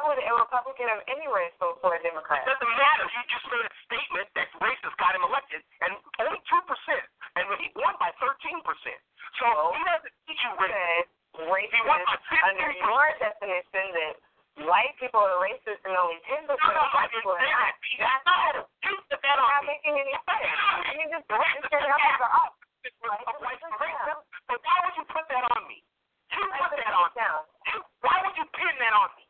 How 0.00 0.08
would 0.08 0.20
a 0.20 0.32
Republican 0.32 0.88
of 0.96 1.00
any 1.12 1.26
race 1.28 1.52
vote 1.60 1.76
for 1.84 1.92
a 1.92 2.00
Democrat? 2.00 2.40
It 2.44 2.50
doesn't 2.56 2.74
matter. 2.80 3.04
You 3.04 3.20
just 3.28 3.46
made 3.52 3.64
a 3.68 3.72
statement 3.84 4.26
that 4.36 4.48
racists 4.64 4.96
got 4.96 5.12
him 5.12 5.24
elected, 5.28 5.60
and 5.84 5.92
only 6.24 6.40
two 6.48 6.62
percent, 6.64 7.04
and 7.36 7.44
he 7.60 7.68
won 7.76 7.94
by 8.00 8.08
thirteen 8.16 8.60
percent. 8.64 8.96
So 9.38 9.46
No. 9.46 9.76
he 9.76 9.80
doesn't 9.84 10.14
teach 10.26 10.40
you 10.40 10.52
said 10.56 11.04
racist 11.52 11.70
He 11.76 12.36
under 12.48 12.68
15%. 12.72 12.80
your 12.80 13.04
definition 13.20 13.84
that 13.94 14.14
white 14.66 14.94
people 14.98 15.20
are 15.20 15.38
racist 15.44 15.80
and 15.86 15.94
only 15.94 16.18
10% 16.26 16.48
No, 16.48 16.56
no, 16.56 16.80
of 16.80 16.90
white 16.96 17.12
people 17.14 17.32
are 17.36 17.40
not. 17.44 17.76
that. 18.00 18.24
No, 18.26 18.66
you 18.88 18.94
put 19.08 19.20
that 19.22 19.38
on 19.38 19.48
not 19.48 19.62
me. 19.62 19.68
making 19.76 19.94
any 20.00 20.16
sense. 20.16 20.48
I 20.48 20.92
mean, 20.96 21.08
just 21.12 21.26
racist 21.30 21.70
numbers 21.70 22.20
are 22.24 22.34
up. 22.40 22.52
of 22.56 23.36
white 23.44 23.60
racist. 23.78 24.20
But 24.48 24.58
why 24.64 24.76
would 24.84 24.96
you 24.98 25.04
put 25.12 25.24
that 25.30 25.44
on 25.54 25.62
me? 25.70 25.78
You 26.34 26.42
put 26.50 26.72
that 26.74 26.94
on 26.94 27.08
me. 27.12 27.14
down. 27.14 27.42
Why 28.02 28.16
would 28.26 28.36
you 28.36 28.46
pin 28.58 28.74
that 28.82 28.94
on 28.96 29.10
me? 29.14 29.24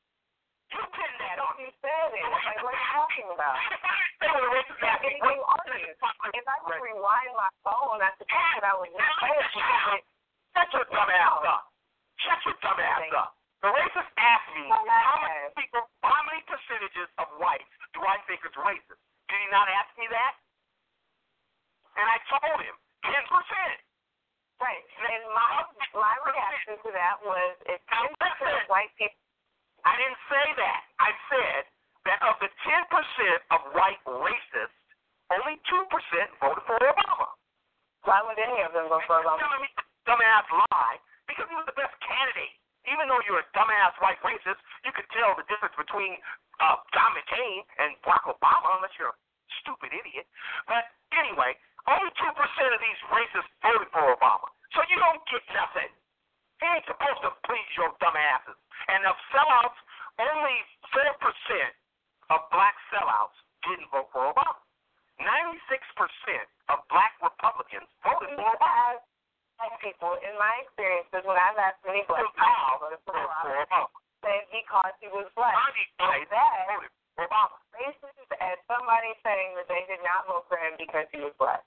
You 0.71 0.83
pin 0.95 1.13
that 1.19 1.39
on. 1.43 1.55
You 1.59 1.71
said 1.83 2.15
it. 2.15 2.23
Like, 2.23 2.63
what 2.63 2.71
are 2.71 2.79
you 2.79 2.89
talking 2.95 3.29
about? 3.35 3.59
Yeah, 4.23 4.97
anything 5.03 5.19
you 5.19 5.43
argue. 5.43 5.91
If 5.91 6.47
I 6.47 6.57
could 6.63 6.79
rewind 6.79 7.33
my 7.35 7.51
phone, 7.67 7.99
I 7.99 8.11
suppose 8.17 8.51
that 8.55 8.65
I 8.65 8.75
would 8.79 8.91
just 8.95 9.15
say 9.19 9.35
it 9.35 10.05
Shut 10.55 10.69
your 10.75 10.87
dumb 10.91 11.11
ass 11.11 11.43
up. 11.47 11.63
Shut 12.23 12.41
your 12.47 12.57
dumb 12.63 12.79
ass 12.79 13.11
up. 13.19 13.31
The 13.61 13.69
racist 13.69 14.11
asked 14.17 14.51
me 14.57 14.65
how 14.73 15.21
many 15.21 15.53
people, 15.53 15.85
how 16.01 16.23
many 16.25 16.41
percentages 16.49 17.13
of 17.21 17.29
whites 17.37 17.69
do 17.93 18.01
I 18.01 18.17
think 18.25 18.41
is 18.41 18.55
racist? 18.57 19.01
Did 19.29 19.37
he 19.37 19.49
not 19.53 19.69
ask 19.69 19.93
me 20.01 20.09
that? 20.09 20.35
And 22.01 22.07
I 22.09 22.17
told 22.33 22.57
him, 22.65 22.73
ten 23.05 23.21
percent. 23.29 23.79
Right. 24.65 24.81
And 24.81 25.23
my 25.37 25.65
my 25.93 26.15
reaction 26.25 26.81
to 26.85 26.91
that 26.97 27.21
was 27.21 27.53
if 27.69 27.81
ten 27.93 28.09
percent 28.17 28.65
of 28.65 28.67
white 28.73 28.93
people 28.97 29.20
I 29.85 29.95
didn't 29.97 30.21
say 30.29 30.47
that. 30.61 30.81
I 31.01 31.11
said 31.33 31.63
that 32.09 32.21
of 32.25 32.37
the 32.41 32.51
ten 32.65 32.83
percent 32.89 33.41
of 33.53 33.61
white 33.77 34.01
racists, 34.09 34.77
only 35.33 35.57
two 35.69 35.83
percent 35.89 36.29
voted 36.41 36.65
for 36.67 36.77
Obama. 36.81 37.29
why 38.05 38.21
would 38.25 38.41
any 38.41 38.61
of 38.65 38.73
them 38.73 38.89
vote 38.89 39.05
for 39.07 39.21
Obama? 39.21 39.41
telling 39.41 39.63
me 39.63 39.71
dumbass 40.09 40.49
lie 40.49 40.97
because 41.29 41.47
he 41.49 41.55
was 41.57 41.69
the 41.69 41.77
best 41.77 41.95
candidate. 42.05 42.57
Even 42.89 43.13
though 43.13 43.21
you're 43.29 43.45
a 43.45 43.49
dumbass 43.53 43.93
white 44.01 44.17
racist, 44.25 44.57
you 44.89 44.91
could 44.97 45.07
tell 45.13 45.37
the 45.37 45.45
difference 45.53 45.77
between 45.77 46.17
uh, 46.65 46.81
John 46.97 47.13
McCain 47.13 47.61
and 47.77 47.93
Barack 48.01 48.25
Obama, 48.25 48.81
unless 48.81 48.97
you're 48.97 49.13
a 49.13 49.19
stupid 49.61 49.93
idiot. 49.93 50.25
But 50.65 50.89
anyway, 51.13 51.55
only 51.89 52.09
two 52.17 52.33
percent 52.33 52.73
of 52.73 52.81
these 52.81 53.01
racists 53.13 53.53
voted 53.61 53.89
for 53.93 54.09
Obama, 54.17 54.49
so 54.73 54.81
you 54.89 54.97
don't 54.97 55.21
get 55.29 55.45
nothing. 55.53 55.93
He 56.61 56.67
ain't 56.69 56.85
supposed 56.89 57.21
to 57.25 57.33
please 57.49 57.69
your 57.77 57.93
dumbasses. 58.01 58.57
And 58.89 59.05
of 59.05 59.17
sellouts, 59.35 59.77
only 60.17 60.57
four 60.95 61.13
percent 61.21 61.73
of 62.33 62.41
black 62.49 62.75
sellouts 62.89 63.37
didn't 63.69 63.91
vote 63.93 64.09
for 64.15 64.33
Obama. 64.33 64.57
Ninety-six 65.21 65.85
percent 65.99 66.49
of 66.73 66.81
black 66.89 67.13
Republicans 67.21 67.89
voted 68.01 68.33
for 68.39 68.49
Obama. 68.57 69.03
Black 69.61 69.77
people, 69.85 70.17
in 70.25 70.33
my 70.41 70.65
experiences, 70.65 71.21
when 71.29 71.37
I've 71.37 71.61
asked 71.61 71.85
many 71.85 72.01
black 72.09 72.25
people 72.25 72.41
to 72.41 72.97
vote 72.97 73.05
for 73.05 73.13
Obama, 73.13 73.93
said 74.25 74.49
because 74.49 74.95
he 75.05 75.13
was 75.13 75.29
black. 75.37 75.53
That 76.01 76.25
voted 76.73 76.89
for 77.13 77.29
Obama. 77.29 77.57
racist 77.81 78.29
as 78.41 78.61
somebody 78.69 79.17
saying 79.25 79.57
that 79.57 79.69
they 79.73 79.83
did 79.89 80.05
not 80.05 80.29
vote 80.29 80.45
for 80.49 80.61
him 80.61 80.77
because 80.77 81.09
he 81.09 81.25
was 81.25 81.33
black. 81.41 81.65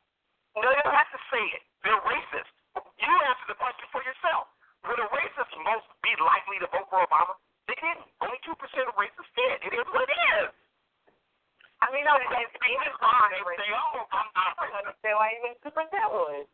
No, 0.53 0.69
you 0.69 0.81
don't 0.85 0.93
have 0.93 1.09
to 1.09 1.21
say 1.33 1.41
it. 1.57 1.65
They're 1.81 1.97
racist. 2.05 2.53
You 3.01 3.09
answer 3.09 3.47
the 3.49 3.57
question 3.57 3.89
for 3.89 4.05
yourself. 4.05 4.52
Would 4.83 4.99
a 4.99 5.07
racist 5.15 5.53
most 5.63 5.87
be 6.03 6.11
likely 6.19 6.59
to 6.59 6.67
vote 6.67 6.87
for 6.91 6.99
Obama? 7.03 7.39
They 7.71 7.75
didn't. 7.79 8.03
Only 8.19 8.39
two 8.43 8.55
percent 8.59 8.91
of 8.91 8.95
racists 8.99 9.31
did. 9.35 9.63
It 9.63 9.73
is 9.79 9.87
what 9.87 10.07
it 10.11 10.19
is. 10.43 10.51
I 11.83 11.91
mean, 11.91 12.07
no, 12.07 12.15
if 12.15 12.27
even 12.27 12.91
on 13.03 13.31
They 13.31 13.71
"Oh, 13.75 14.07
I'm 14.11 14.27
not 14.35 14.55
I 14.55 14.71
don't 14.71 14.87
understand 14.87 15.15
why 15.19 15.35
even 15.39 15.55
two 15.63 15.71
percent 15.71 16.07
would. 16.11 16.47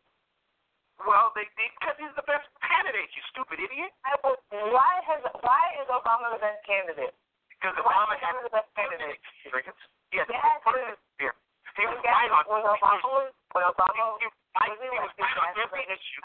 Well, 1.05 1.31
they 1.31 1.47
did 1.55 1.71
because 1.79 1.95
he's 2.01 2.13
the 2.17 2.25
best 2.27 2.45
candidate. 2.65 3.09
You 3.15 3.23
stupid 3.31 3.57
idiot. 3.61 3.93
I 4.03 4.13
Why 4.73 4.99
has 5.09 5.21
why 5.41 5.63
is 5.81 5.87
Obama 5.89 6.33
the 6.33 6.41
best 6.43 6.61
candidate? 6.65 7.13
Because 7.49 7.77
Obama 7.81 8.13
Obama 8.13 8.41
the 8.45 8.53
best 8.53 8.69
candidate? 8.75 9.17
experience. 9.41 9.79
Yes, 10.11 10.25
Yes. 10.29 10.97
here. 11.21 11.35
He 11.77 11.85
was 11.85 12.01
right 12.03 12.31
on. 12.33 12.43
when 12.49 12.65
Obama 12.65 12.99
was 13.05 13.31
when 13.53 13.63
Obama 13.63 13.93
He 13.93 14.01
was 14.01 14.17
was 14.19 14.33
right- 14.57 14.75
he 14.75 14.81
he 14.81 14.89
was 14.91 15.13
right 15.17 15.37
on 15.39 15.49
every 15.61 15.83
issue. 15.87 16.21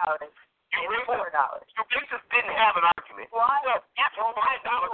Dollars 0.74 0.90
You 0.90 0.98
and 0.98 1.06
four 1.06 1.30
dollars. 1.30 1.66
you 1.70 1.82
racist 1.94 2.24
didn't 2.34 2.56
have 2.58 2.74
an 2.76 2.84
argument. 2.90 3.28
Why? 3.30 3.62
Well, 3.64 3.80
that's 3.96 4.16
five 4.18 4.60
dollars. 4.66 4.90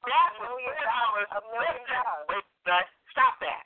Gas 0.00 0.32
was 0.40 0.48
million 0.48 0.72
four 0.72 0.88
dollars, 0.88 1.28
dollars. 1.28 1.28
a 1.36 1.40
million 1.52 1.84
dollars. 1.92 2.26
wait, 2.32 2.46
uh, 2.72 2.84
stop 3.12 3.36
that. 3.44 3.64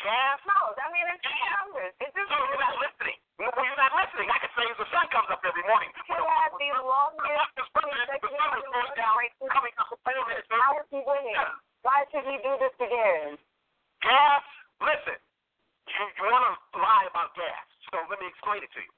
Gas. 0.00 0.38
No, 0.48 0.56
I 0.78 0.88
mean 0.94 1.04
it's 1.12 1.20
just 1.20 1.36
numbers. 1.58 1.92
It's 2.00 2.14
just 2.16 2.30
No, 2.32 2.38
you're 2.48 2.62
not 2.62 2.76
listening. 2.80 3.18
No, 3.36 3.50
you're 3.52 3.76
not 3.82 3.92
listening. 3.98 4.28
I 4.32 4.38
can 4.40 4.50
say 4.56 4.64
the 4.78 4.88
sun 4.94 5.06
comes 5.12 5.28
up 5.28 5.42
every 5.44 5.62
morning. 5.68 5.90
You 6.08 6.16
have 6.24 6.52
the 6.56 6.70
longest 6.80 7.52
The 7.58 7.66
sun 7.74 7.86
is 7.92 8.66
going 8.72 8.94
down, 8.96 9.16
coming 9.52 9.74
up. 9.78 9.92
How 10.00 10.72
is 10.80 10.86
he 10.90 11.00
winning? 11.04 11.36
Why 11.82 12.02
should 12.10 12.26
he 12.26 12.36
do 12.42 12.52
this 12.62 12.74
again? 12.80 13.38
Gas. 14.02 14.42
Listen, 14.82 15.18
you, 15.90 16.04
you 16.18 16.24
want 16.30 16.46
to 16.46 16.78
lie 16.78 17.06
about 17.10 17.34
gas, 17.34 17.66
so 17.90 17.98
let 18.06 18.18
me 18.22 18.30
explain 18.30 18.62
it 18.62 18.70
to 18.70 18.80
you. 18.82 18.92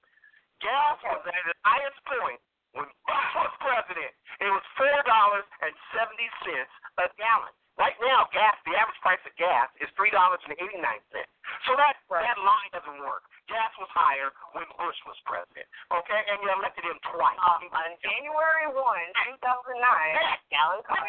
Gas 0.61 0.97
was 1.05 1.21
at 1.25 1.35
its 1.49 1.61
highest 1.65 2.01
point 2.05 2.41
when 2.77 2.87
Bush 3.09 3.31
was 3.37 3.53
president. 3.65 4.13
It 4.41 4.51
was 4.53 4.65
four 4.77 4.99
dollars 5.09 5.45
and 5.65 5.73
seventy 5.97 6.29
cents 6.45 6.73
a 7.01 7.09
gallon. 7.17 7.53
Right 7.79 7.97
now, 8.05 8.29
gas 8.29 8.61
the 8.69 8.77
average 8.77 9.01
price 9.01 9.23
of 9.25 9.33
gas 9.41 9.73
is 9.81 9.89
three 9.97 10.13
dollars 10.13 10.41
and 10.45 10.53
eighty 10.61 10.77
nine 10.81 11.01
cents. 11.13 11.33
So 11.65 11.77
that 11.81 11.97
Right. 12.13 12.25
that 12.29 12.37
line 12.39 12.71
doesn't 12.77 13.01
work. 13.01 13.25
Gas 13.49 13.73
was 13.81 13.89
higher 13.91 14.31
when 14.53 14.69
Bush 14.77 15.01
was 15.09 15.17
president. 15.25 15.67
Okay, 15.91 16.21
and 16.29 16.39
you 16.45 16.49
elected 16.53 16.85
him 16.85 17.01
twice. 17.09 17.41
Um, 17.41 17.67
on 17.73 17.91
January 18.05 18.69
1, 18.71 18.77
2009, 18.77 19.81
a 19.81 20.39
gallon 20.53 20.83
cost 20.87 21.03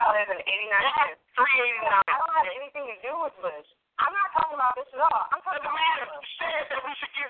dollars 0.00 0.28
and 0.32 0.40
89 0.42 0.92
cents. 1.06 1.20
Three 1.36 1.56
eighty 1.60 1.80
I 1.86 2.02
don't 2.08 2.34
have 2.40 2.48
anything 2.56 2.84
to 2.88 2.96
do 3.04 3.12
with 3.20 3.36
Bush. 3.44 3.68
I'm 3.96 4.12
not 4.12 4.28
talking 4.36 4.56
about 4.60 4.76
this 4.76 4.88
at 4.92 5.00
all. 5.00 5.24
I'm 5.32 5.40
talking 5.40 5.64
about 5.64 5.72
matter. 5.72 6.04
You 6.12 6.20
said 6.36 6.68
that 6.68 6.80
we 6.84 6.92
should 7.00 7.12
get 7.16 7.25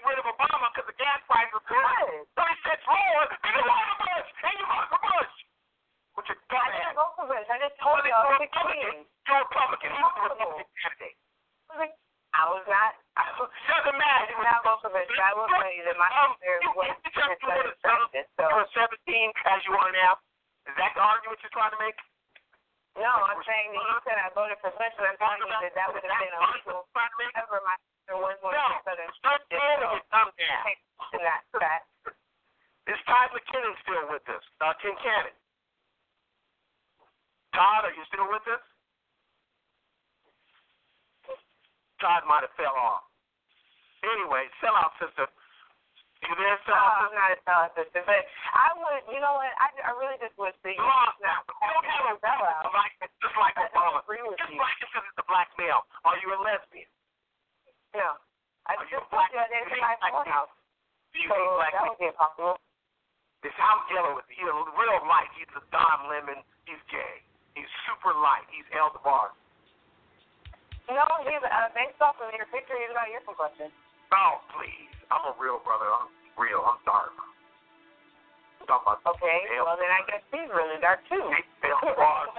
El 81.66 81.80
DeBar. 81.82 82.30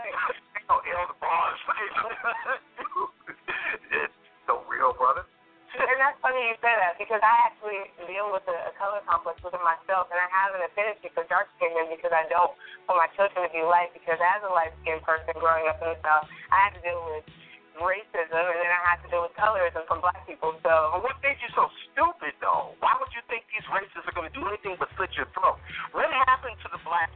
El, 0.72 0.80
El 0.88 1.06
DeBar. 1.12 1.52
it's 3.92 4.13
so 4.48 4.63
real, 4.72 4.96
brother. 4.96 5.28
And 5.78 6.00
that's 6.02 6.18
funny 6.26 6.42
you 6.48 6.58
say 6.58 6.74
that 6.74 6.98
because 6.98 7.22
I 7.22 7.34
actually 7.46 7.86
deal 8.10 8.34
with 8.34 8.42
a, 8.50 8.72
a 8.72 8.74
color 8.82 8.98
complex 9.06 9.38
within 9.46 9.62
myself, 9.62 10.10
and 10.10 10.18
I 10.18 10.26
have 10.32 10.56
an 10.58 10.66
affinity 10.66 11.12
for 11.13 11.22
dark 11.30 11.52
skin 11.60 11.70
men 11.78 11.94
because 11.94 12.10
I 12.10 12.26
don't 12.32 12.56
want 12.90 12.98
my 12.98 13.10
children 13.13 13.46
to 13.46 13.52
be 13.54 13.62
light. 13.62 13.94
Because 13.94 14.18
as 14.18 14.42
a 14.42 14.50
light 14.50 14.74
skinned 14.82 15.06
person 15.06 15.38
growing 15.38 15.70
up 15.70 15.78
in 15.84 15.94
the 15.94 16.00
South, 16.02 16.26
I 16.50 16.72
had 16.72 16.72
to 16.74 16.82
deal 16.82 16.98
with 17.13 17.30
racism, 17.78 18.42
and 18.42 18.58
then 18.58 18.72
I 18.74 18.82
had 18.90 19.06
to 19.06 19.08
deal 19.12 19.22
with 19.22 19.38
colorism 19.38 19.86
from 19.86 20.02
black 20.02 20.26
people. 20.26 20.58
So 20.66 20.74
But 20.98 21.06
what 21.06 21.22
makes 21.22 21.44
you 21.46 21.52
so 21.54 21.70
stupid, 21.92 22.34
though? 22.42 22.74
Why 22.82 22.98
would 22.98 23.13
you 23.13 23.22
think 23.30 23.46
these 23.54 23.68
racists 23.70 24.08
are 24.08 24.16
going 24.18 24.32
to 24.32 24.34
do 24.34 24.48
anything 24.50 24.82
but 24.82 24.90
slit 24.98 25.13
your 25.13 25.30
throat? 25.38 25.62
What 25.94 26.10
happened 26.26 26.58
to 26.66 26.70
the 26.74 26.82
black 26.82 27.13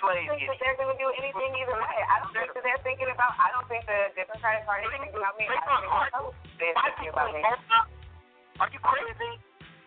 I 0.00 0.24
don't 0.24 0.32
think 0.32 0.48
that 0.48 0.60
they're 0.64 0.78
going 0.80 0.92
to 0.92 1.00
do 1.00 1.10
anything 1.20 1.50
either 1.60 1.76
way. 1.76 1.96
I 2.08 2.24
don't 2.24 2.32
think 2.32 2.52
that 2.56 2.64
they're 2.64 2.84
thinking 2.84 3.10
about. 3.12 3.36
I 3.36 3.52
don't 3.52 3.68
think 3.68 3.84
the 3.84 4.08
Democratic 4.16 4.64
Party 4.64 4.88
is 4.88 4.92
thinking 4.96 5.12
about 5.12 5.36
me. 5.36 5.44
I 5.44 5.60
think 5.60 5.64
the 5.68 5.92
Republicans 5.92 6.40
is 6.56 6.72
White 6.72 6.94
thinking 6.96 7.12
about 7.12 7.28
me. 7.36 7.42
Are 8.60 8.68
you 8.72 8.80
crazy? 8.80 9.32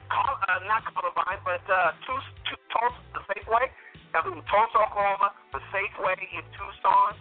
Call, 0.09 0.37
uh, 0.45 0.61
not 0.69 0.85
Columbine, 0.85 1.41
but 1.41 1.63
uh, 1.65 1.97
two, 2.05 2.17
two, 2.45 2.59
Tulsa, 2.69 3.01
the 3.17 3.21
Safeway, 3.33 3.65
uh, 4.13 4.21
Tulsa, 4.21 4.77
Oklahoma, 4.77 5.33
the 5.49 5.61
Safeway 5.73 6.17
in 6.21 6.45
Tucson. 6.53 7.17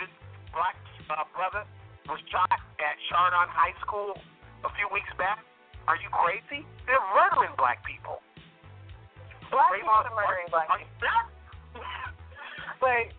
This 0.00 0.08
black 0.56 0.76
uh, 1.12 1.28
brother 1.36 1.68
was 2.08 2.20
shot 2.32 2.48
at 2.52 2.96
Chardon 3.12 3.48
High 3.52 3.76
School 3.84 4.16
a 4.64 4.70
few 4.78 4.88
weeks 4.92 5.10
back. 5.20 5.44
Are 5.90 5.98
you 5.98 6.08
crazy? 6.14 6.64
They're 6.86 7.02
murdering 7.12 7.52
black 7.58 7.82
people. 7.84 8.22
Black 9.50 9.74
people 9.74 9.90
are 9.90 10.08
murdering 10.14 10.48
black 10.48 10.70
Are 10.70 10.78
people. 10.78 10.96
you 10.96 11.04
nuts? 11.04 11.41
But 12.82 13.14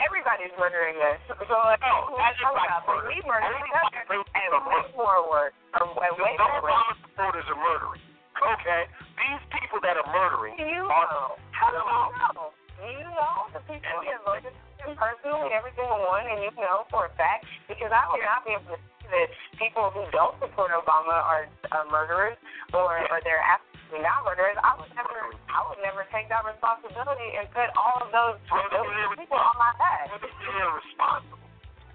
everybody's 0.00 0.48
murdering 0.56 0.96
us. 1.04 1.20
So 1.28 1.54
like, 1.68 1.84
No, 1.84 2.16
that's 2.16 2.40
just? 2.40 2.56
Murder. 2.88 3.12
we 3.12 3.20
murder 3.28 3.52
other 3.52 4.00
and 4.08 4.50
way 4.64 4.80
work. 4.96 5.52
Or 5.76 5.84
way, 5.92 6.08
way 6.16 6.32
No 6.40 6.48
more. 6.56 6.72
Obama 6.72 6.96
supporters 7.04 7.44
are 7.52 7.60
murdering. 7.60 8.00
Okay? 8.40 8.82
These 9.20 9.44
people 9.52 9.78
that 9.84 10.00
are 10.00 10.08
murdering 10.08 10.56
You 10.56 10.88
are 10.88 11.06
know. 11.12 11.36
How 11.52 11.68
do 11.68 11.78
you 11.78 11.84
know? 11.84 12.50
You 12.82 13.06
know 13.14 13.46
the 13.54 13.60
people 13.68 14.00
that 14.02 14.18
voted 14.26 14.56
personally, 14.98 15.54
every 15.54 15.70
single 15.78 16.02
one, 16.10 16.26
and 16.26 16.42
you 16.42 16.50
know 16.58 16.82
for 16.90 17.06
a 17.06 17.12
fact 17.14 17.46
because 17.70 17.94
I 17.94 18.02
would 18.10 18.24
not 18.26 18.42
be 18.42 18.58
able 18.58 18.74
to 18.74 18.80
say 19.06 19.06
that 19.06 19.28
people 19.54 19.94
who 19.94 20.02
don't 20.10 20.34
support 20.42 20.74
Obama 20.74 21.14
are, 21.14 21.46
are 21.70 21.86
murderers 21.86 22.34
or, 22.74 22.98
or 23.06 23.18
they're 23.22 23.38
absolutely 23.38 23.71
murderers. 24.00 24.56
I 24.64 24.72
would 24.80 24.88
never, 24.96 25.36
I 25.52 25.60
would 25.68 25.80
never 25.84 26.08
take 26.08 26.32
that 26.32 26.46
responsibility 26.48 27.36
and 27.36 27.44
put 27.52 27.68
all 27.76 28.00
of 28.00 28.08
those, 28.08 28.40
those 28.48 28.88
people 29.20 29.36
on 29.36 29.56
my 29.60 29.76
back. 29.76 30.08
You're 30.08 30.56
irresponsible. 30.64 31.42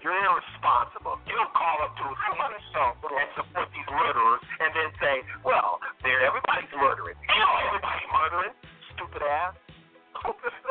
You're 0.05 0.13
irresponsible. 0.13 1.17
You 1.25 1.33
don't 1.33 1.53
call 1.57 1.81
up 1.81 1.97
to 1.97 2.05
a 2.05 2.13
somebody 2.13 2.61
and 2.61 3.29
support 3.33 3.67
these 3.73 3.89
murderers 3.89 4.43
and 4.61 4.69
then 4.77 4.89
say, 5.01 5.15
well, 5.41 5.81
they're 6.05 6.21
everybody's 6.21 6.69
murdering. 6.77 7.17
You 7.17 7.39
know 7.41 7.53
everybody 7.65 8.05
murdering. 8.13 8.53
Stupid 8.93 9.25
ass. 9.25 9.57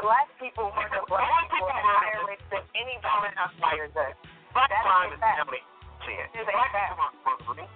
Black 0.03 0.27
people 0.43 0.71
murder 0.75 1.03
black 1.07 1.47
people 1.51 1.71
at 1.71 1.83
higher 1.87 2.23
rates 2.27 2.43
than 2.51 2.62
anybody 2.75 3.31
else 3.39 3.55
murders 3.62 3.95
us. 3.95 4.15
Black 4.55 4.71
crime 4.71 5.15
is 5.15 5.21
fact. 5.23 5.39
nearly 5.43 5.62
10. 6.03 6.35
It 6.35 6.43
is 6.43 6.47
a 6.47 6.55
Black 6.55 6.71
fact. 6.75 6.95
people 6.95 7.11
murdering. 7.27 7.71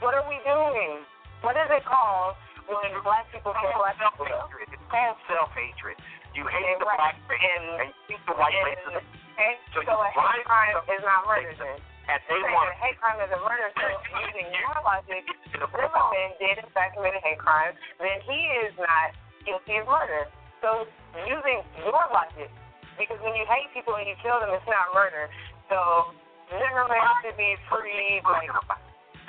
What 0.00 0.12
are 0.14 0.26
we 0.28 0.36
doing? 0.44 1.02
What 1.42 1.54
is 1.56 1.68
it 1.70 1.84
called 1.86 2.34
when 2.66 2.90
black 3.06 3.26
people 3.30 3.54
It's 3.54 3.60
kill 3.62 3.72
called 3.78 3.94
black 3.94 3.96
people? 3.98 4.26
self-hatred. 4.26 4.68
It's 4.74 4.86
called 4.90 5.18
self-hatred. 5.30 5.96
You 6.36 6.44
hate 6.46 6.66
And 6.76 6.80
the 6.82 6.86
right. 6.86 6.98
black 6.98 7.16
race 7.30 7.40
And, 7.42 7.64
you 7.90 7.94
think 8.06 8.20
the 8.28 8.34
white 8.36 8.54
and, 8.54 8.66
race 8.68 8.84
is 8.84 8.94
okay, 8.98 9.52
So 9.74 9.78
so 9.86 9.94
a 10.02 10.10
hate 10.12 10.44
crime 10.44 10.76
is 10.90 11.02
not 11.06 11.26
murder 11.26 11.52
then. 11.56 11.78
and 12.10 12.18
they 12.28 12.38
Saying 12.42 12.52
want 12.54 12.68
a 12.70 12.76
hate 12.82 12.98
crime 13.00 13.18
is 13.22 13.30
a 13.32 13.40
murder, 13.42 13.68
so 13.74 13.86
using 14.22 14.48
your 14.54 14.74
logic, 14.84 15.24
Zimmerman 15.54 16.30
did 16.42 16.56
in 16.62 16.68
fact 16.74 16.94
commit 16.98 17.14
a 17.16 17.22
hate 17.24 17.38
crime, 17.40 17.74
then 18.02 18.18
he 18.26 18.38
is 18.66 18.72
not 18.78 19.14
guilty 19.46 19.78
of 19.82 19.86
murder. 19.88 20.26
So 20.62 20.86
using 21.26 21.62
your 21.84 22.02
logic, 22.12 22.50
because 22.98 23.18
when 23.22 23.34
you 23.38 23.46
hate 23.46 23.70
people 23.72 23.94
and 23.96 24.06
you 24.10 24.16
kill 24.22 24.38
them, 24.42 24.50
it's 24.52 24.66
not 24.66 24.90
murder. 24.94 25.30
So 25.70 26.12
Zimmerman 26.50 26.98
should 27.24 27.36
be 27.38 27.54
free. 27.70 28.20
Like, 28.26 28.50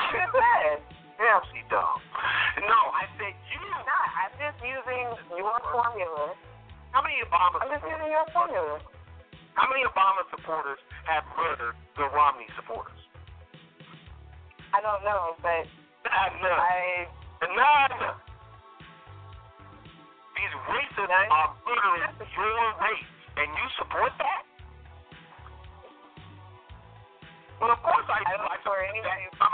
just 0.09 0.83
she 1.51 1.59
dumb. 1.67 1.99
No, 2.63 2.79
I 2.95 3.03
said 3.19 3.35
you. 3.51 3.59
Not. 3.59 4.07
I'm 4.15 4.31
just 4.39 4.59
using 4.63 5.03
your 5.35 5.59
formula. 5.67 6.31
How 6.95 7.03
many 7.03 7.19
Obama 7.27 7.59
I'm 7.59 7.69
just 7.75 7.83
using 7.83 8.07
your 8.11 8.23
formula. 8.31 8.79
How 9.59 9.67
many 9.67 9.83
Obama 9.83 10.23
supporters 10.31 10.79
have 11.03 11.27
murdered 11.35 11.75
the 11.99 12.07
Romney 12.15 12.47
supporters? 12.55 12.95
I 14.71 14.79
don't 14.79 15.03
know, 15.03 15.35
but 15.43 15.67
none. 16.07 16.55
I 16.55 17.07
None. 17.43 18.15
These 20.39 20.53
racists 20.71 21.07
None? 21.07 21.31
are 21.31 21.51
murdering 21.67 22.15
your 22.31 22.63
race, 22.79 23.11
and 23.35 23.47
you 23.51 23.65
support 23.79 24.11
that? 24.23 24.43
Well, 27.59 27.71
of 27.75 27.81
course 27.83 28.07
I 28.07 28.23
I 28.23 28.39
do. 28.39 28.39
don't 28.39 28.55
support 28.63 28.79
anybody. 28.87 29.23
I'm 29.43 29.48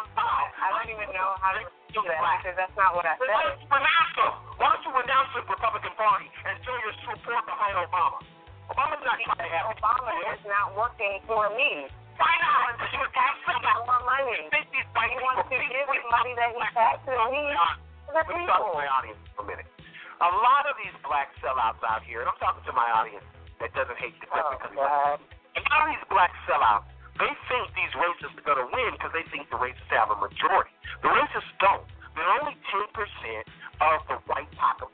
know 1.16 1.32
how 1.40 1.52
to 1.56 1.64
do 1.96 2.02
that 2.04 2.20
because 2.44 2.56
that's 2.60 2.76
not 2.76 2.92
what 2.94 3.08
I 3.08 3.16
Then 3.16 3.32
why 3.32 3.40
said. 3.40 3.56
don't 3.56 3.60
you 3.64 3.70
renounce 3.72 4.12
them? 4.20 4.32
Why 4.60 4.68
don't 4.76 4.84
you 4.84 4.92
renounce 4.94 5.30
the 5.32 5.42
Republican 5.48 5.94
Party 5.96 6.28
and 6.44 6.54
show 6.68 6.76
your 6.84 6.94
support 7.08 7.44
behind 7.48 7.76
Obama? 7.80 8.20
Obama's 8.68 9.04
not 9.08 9.18
trying 9.24 9.40
to 9.46 9.50
have 9.56 9.66
Obama 9.80 10.12
is 10.36 10.42
not 10.50 10.68
working 10.76 11.22
for 11.30 11.48
me. 11.56 11.88
Why 12.20 12.32
not? 12.44 12.76
Because 12.80 12.92
you 12.96 13.04
tax 13.16 13.34
them 13.48 13.60
I 13.64 13.76
want 13.84 14.04
money. 14.08 14.48
think 14.52 14.68
these 14.72 14.88
white 14.96 15.12
He 15.12 15.20
wants 15.24 15.48
to 15.52 15.56
give 15.56 15.88
the 15.88 16.00
money 16.12 16.34
that 16.40 16.50
he 16.52 16.60
taxes 16.76 17.12
me 17.32 17.42
to 17.44 17.56
the 18.12 18.16
Let 18.16 18.24
me 18.32 18.44
talk 18.48 18.60
to 18.64 18.72
my 18.76 18.88
audience 18.88 19.20
for 19.36 19.44
a 19.44 19.48
minute. 19.52 19.68
A 20.24 20.32
lot 20.32 20.64
of 20.72 20.80
these 20.80 20.96
black 21.04 21.28
sellouts 21.44 21.84
out 21.84 22.00
here, 22.08 22.24
and 22.24 22.32
I'm 22.32 22.40
talking 22.40 22.64
to 22.64 22.72
my 22.72 22.88
audience 22.96 23.28
that 23.60 23.76
doesn't 23.76 24.00
hate 24.00 24.16
the 24.24 24.28
Oh, 24.32 24.56
because 24.56 24.72
God. 24.72 25.20
a 25.20 25.62
lot 25.68 25.80
of 25.84 25.88
these 25.92 26.06
black 26.08 26.32
sellouts, 26.48 26.88
they 27.20 27.32
think 27.48 27.66
these 27.76 27.94
racists 27.96 28.36
are 28.36 28.44
going 28.44 28.60
to 28.60 28.70
win 28.72 28.92
because 28.94 29.12
they 29.16 29.24
think 29.32 29.48
the 29.50 29.56
racists 29.56 29.88
have 29.96 30.12
a 30.12 30.20
majority. 30.20 30.72
The 31.02 31.10
racists 31.10 31.52
don't. 31.64 31.88
They're 32.16 32.34
only 32.42 32.56
10% 32.72 32.92
of 33.82 34.00
the 34.08 34.16
white 34.28 34.52
population. 34.56 34.92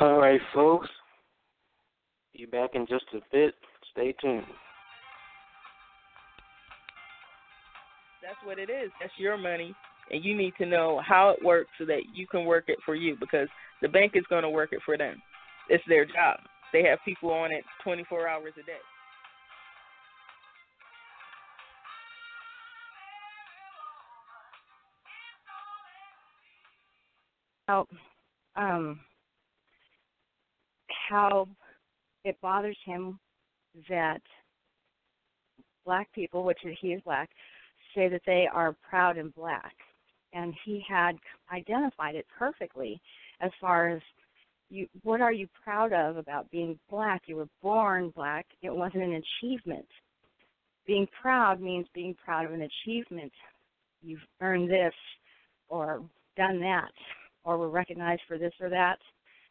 All 0.00 0.18
right, 0.18 0.40
folks. 0.54 0.88
Be 2.32 2.46
back 2.46 2.70
in 2.74 2.86
just 2.86 3.06
a 3.14 3.18
bit. 3.32 3.54
Stay 3.90 4.14
tuned. 4.20 4.44
That's 8.28 8.44
what 8.44 8.58
it 8.58 8.68
is. 8.68 8.90
That's 9.00 9.12
your 9.16 9.38
money, 9.38 9.74
and 10.10 10.22
you 10.22 10.36
need 10.36 10.52
to 10.58 10.66
know 10.66 11.00
how 11.02 11.30
it 11.30 11.42
works 11.42 11.70
so 11.78 11.86
that 11.86 12.00
you 12.12 12.26
can 12.26 12.44
work 12.44 12.64
it 12.68 12.76
for 12.84 12.94
you 12.94 13.16
because 13.18 13.48
the 13.80 13.88
bank 13.88 14.12
is 14.16 14.24
going 14.28 14.42
to 14.42 14.50
work 14.50 14.74
it 14.74 14.80
for 14.84 14.98
them. 14.98 15.22
It's 15.70 15.82
their 15.88 16.04
job. 16.04 16.40
They 16.74 16.82
have 16.82 16.98
people 17.06 17.30
on 17.30 17.52
it 17.52 17.64
24 17.82 18.28
hours 18.28 18.52
a 18.60 18.66
day. 18.66 18.72
how 27.66 27.86
um 28.56 28.98
how 31.10 31.46
it 32.24 32.34
bothers 32.40 32.78
him 32.84 33.18
that 33.90 34.22
black 35.84 36.10
people, 36.14 36.44
which 36.44 36.58
he 36.80 36.88
is 36.88 37.02
black, 37.04 37.28
say 37.94 38.08
that 38.08 38.22
they 38.26 38.46
are 38.52 38.76
proud 38.88 39.16
and 39.16 39.34
black. 39.34 39.74
and 40.34 40.54
he 40.64 40.84
had 40.86 41.16
identified 41.52 42.14
it 42.14 42.26
perfectly 42.38 43.00
as 43.40 43.50
far 43.60 43.88
as 43.88 44.02
you 44.68 44.86
what 45.02 45.22
are 45.22 45.32
you 45.32 45.48
proud 45.64 45.94
of 45.94 46.18
about 46.18 46.50
being 46.50 46.78
black? 46.90 47.22
You 47.26 47.36
were 47.36 47.48
born 47.62 48.10
black. 48.10 48.46
It 48.60 48.74
wasn't 48.74 49.04
an 49.04 49.22
achievement. 49.22 49.88
Being 50.86 51.06
proud 51.22 51.60
means 51.60 51.86
being 51.94 52.14
proud 52.22 52.44
of 52.44 52.52
an 52.52 52.62
achievement. 52.62 53.32
You've 54.02 54.26
earned 54.42 54.70
this 54.70 54.94
or 55.68 56.02
done 56.36 56.60
that 56.60 56.92
or 57.44 57.56
were 57.56 57.70
recognized 57.70 58.22
for 58.28 58.36
this 58.36 58.52
or 58.60 58.68
that. 58.68 58.98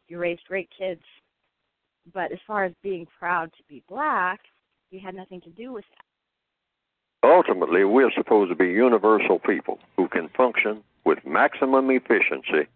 You 0.06 0.18
raised 0.18 0.44
great 0.46 0.68
kids. 0.78 1.02
But 2.14 2.30
as 2.32 2.38
far 2.46 2.64
as 2.64 2.72
being 2.82 3.06
proud 3.18 3.50
to 3.56 3.62
be 3.68 3.82
black 3.88 4.40
you 4.90 5.00
had 5.00 5.14
nothing 5.14 5.40
to 5.42 5.50
do 5.50 5.72
with 5.72 5.84
that 5.96 6.07
ultimately 7.22 7.84
we're 7.84 8.12
supposed 8.12 8.50
to 8.50 8.56
be 8.56 8.66
universal 8.66 9.38
people 9.38 9.78
who 9.96 10.08
can 10.08 10.28
function 10.28 10.82
with 11.04 11.24
maximum 11.26 11.90
efficiency 11.90 12.68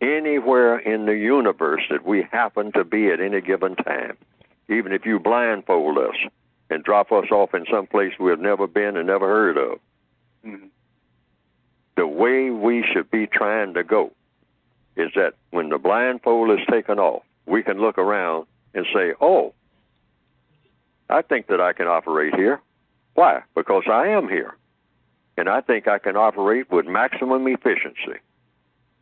anywhere 0.00 0.78
in 0.78 1.06
the 1.06 1.16
universe 1.16 1.82
that 1.90 2.04
we 2.04 2.26
happen 2.30 2.72
to 2.72 2.84
be 2.84 3.10
at 3.10 3.20
any 3.20 3.40
given 3.40 3.76
time. 3.76 4.16
Even 4.68 4.92
if 4.92 5.06
you 5.06 5.18
blindfold 5.18 5.98
us 5.98 6.16
and 6.70 6.82
drop 6.82 7.12
us 7.12 7.30
off 7.30 7.54
in 7.54 7.64
some 7.70 7.86
place 7.86 8.12
we've 8.18 8.40
never 8.40 8.66
been 8.66 8.96
and 8.96 9.06
never 9.06 9.28
heard 9.28 9.56
of. 9.56 9.78
Mm-hmm. 10.44 10.66
The 11.96 12.06
way 12.06 12.50
we 12.50 12.84
should 12.92 13.10
be 13.10 13.26
trying 13.26 13.74
to 13.74 13.84
go 13.84 14.12
is 14.96 15.10
that 15.14 15.34
when 15.50 15.68
the 15.68 15.78
blindfold 15.78 16.50
is 16.58 16.66
taken 16.70 16.98
off, 16.98 17.22
we 17.46 17.62
can 17.62 17.78
look 17.80 17.98
around 17.98 18.46
and 18.74 18.84
say, 18.92 19.12
oh, 19.20 19.54
I 21.08 21.22
think 21.22 21.46
that 21.46 21.60
I 21.60 21.72
can 21.72 21.86
operate 21.86 22.34
here. 22.34 22.60
Why? 23.16 23.40
Because 23.54 23.84
I 23.90 24.08
am 24.08 24.28
here. 24.28 24.54
And 25.38 25.48
I 25.48 25.62
think 25.62 25.88
I 25.88 25.98
can 25.98 26.16
operate 26.16 26.70
with 26.70 26.86
maximum 26.86 27.48
efficiency. 27.48 28.20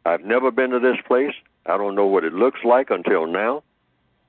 I've 0.07 0.25
never 0.25 0.53
been 0.53 0.71
to 0.71 0.79
this 0.79 0.99
place. 1.07 1.35
I 1.67 1.77
don't 1.77 1.97
know 1.97 2.07
what 2.07 2.23
it 2.23 2.33
looks 2.33 2.61
like 2.65 2.91
until 2.91 3.27
now. 3.27 3.65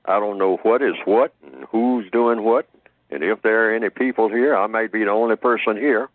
I 0.04 0.18
don't 0.18 0.38
know 0.38 0.56
what 0.64 0.82
is 0.82 0.96
what 1.04 1.34
and 1.44 1.64
who's 1.70 2.10
doing 2.10 2.42
what. 2.42 2.68
And 3.10 3.22
if 3.22 3.42
there 3.42 3.70
are 3.70 3.74
any 3.76 3.88
people 3.90 4.28
here, 4.28 4.56
I 4.56 4.66
might 4.66 4.90
be 4.90 5.04
the 5.04 5.10
only 5.10 5.36
person 5.36 5.76
here. 5.76 6.08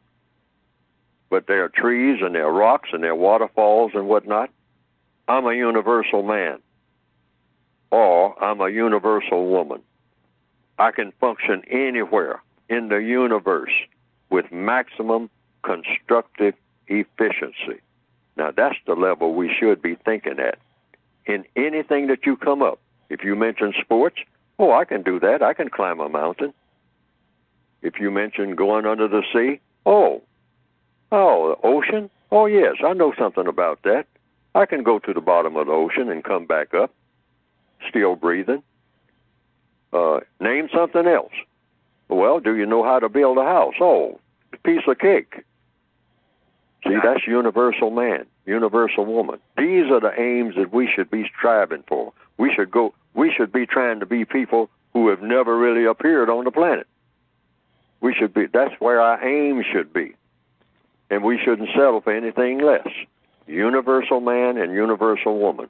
But 1.30 1.48
there 1.48 1.64
are 1.64 1.70
trees 1.70 2.20
and 2.22 2.36
there 2.36 2.48
are 2.48 2.54
rocks 2.54 2.90
and 2.92 3.04
there 3.04 3.12
are 3.12 3.16
waterfalls 3.16 3.92
and 3.94 4.06
whatnot. 4.06 4.50
I'm 5.30 5.46
a 5.46 5.54
universal 5.54 6.24
man. 6.24 6.60
Or 7.90 8.42
I'm 8.44 8.60
a 8.60 8.70
universal 8.70 9.48
woman. 9.48 9.82
I 10.78 10.92
can 10.92 11.14
function 11.22 11.64
anywhere 11.70 12.42
in 12.72 12.88
the 12.88 13.00
universe 13.00 13.74
with 14.30 14.50
maximum 14.50 15.30
constructive 15.62 16.56
efficiency. 16.88 17.82
Now, 18.38 18.52
that's 18.52 18.78
the 18.88 18.96
level 18.96 19.36
we 19.36 19.54
should 19.54 19.82
be 19.82 19.96
thinking 19.96 20.40
at. 20.40 20.58
In 21.26 21.44
anything 21.58 22.08
that 22.08 22.26
you 22.26 22.38
come 22.38 22.62
up, 22.64 22.80
if 23.10 23.26
you 23.26 23.36
mention 23.36 23.74
sports, 23.80 24.16
oh, 24.58 24.72
I 24.72 24.86
can 24.86 25.04
do 25.04 25.20
that. 25.20 25.44
I 25.44 25.54
can 25.54 25.70
climb 25.70 26.00
a 26.00 26.08
mountain. 26.08 26.54
If 27.82 28.00
you 28.00 28.10
mention 28.10 28.56
going 28.56 28.86
under 28.86 29.08
the 29.08 29.24
sea, 29.34 29.60
oh, 29.86 30.22
oh, 31.12 31.50
the 31.50 31.68
ocean, 31.68 32.10
oh, 32.32 32.46
yes, 32.46 32.76
I 32.86 32.94
know 32.94 33.14
something 33.20 33.48
about 33.48 33.82
that. 33.84 34.08
I 34.56 34.66
can 34.66 34.82
go 34.82 34.98
to 35.00 35.14
the 35.14 35.22
bottom 35.22 35.58
of 35.58 35.68
the 35.68 35.74
ocean 35.74 36.10
and 36.10 36.24
come 36.24 36.46
back 36.46 36.74
up, 36.74 36.94
still 37.90 38.16
breathing. 38.16 38.64
Uh, 39.92 40.22
name 40.40 40.70
something 40.74 41.06
else. 41.06 41.34
Well, 42.12 42.42
do 42.42 42.58
you 42.58 42.66
know 42.66 42.84
how 42.84 43.00
to 43.00 43.08
build 43.08 43.38
a 43.38 43.44
house? 43.44 43.76
Oh, 43.80 44.20
piece 44.64 44.84
of 44.86 45.00
cake. 45.00 45.44
See, 46.86 46.98
that's 47.02 47.26
universal 47.26 47.90
man, 47.90 48.26
universal 48.46 49.06
woman. 49.06 49.40
These 49.58 49.86
are 49.92 50.02
the 50.02 50.20
aims 50.20 50.56
that 50.56 50.74
we 50.74 50.90
should 50.94 51.10
be 51.10 51.30
striving 51.38 51.84
for. 51.88 52.12
We 52.38 52.52
should 52.54 52.70
go. 52.70 52.94
We 53.14 53.32
should 53.32 53.52
be 53.52 53.66
trying 53.66 54.02
to 54.02 54.06
be 54.06 54.26
people 54.26 54.70
who 54.94 55.08
have 55.08 55.22
never 55.22 55.58
really 55.58 55.86
appeared 55.86 56.30
on 56.30 56.44
the 56.44 56.52
planet. 56.52 56.88
We 58.02 58.14
should 58.14 58.34
be. 58.34 58.48
That's 58.48 58.74
where 58.80 59.00
our 59.00 59.24
aim 59.24 59.64
should 59.72 59.94
be, 59.94 60.16
and 61.10 61.24
we 61.24 61.40
shouldn't 61.40 61.70
settle 61.70 62.02
for 62.02 62.14
anything 62.14 62.60
less. 62.60 62.88
Universal 63.48 64.20
man 64.20 64.58
and 64.58 64.74
universal 64.74 65.40
woman. 65.40 65.70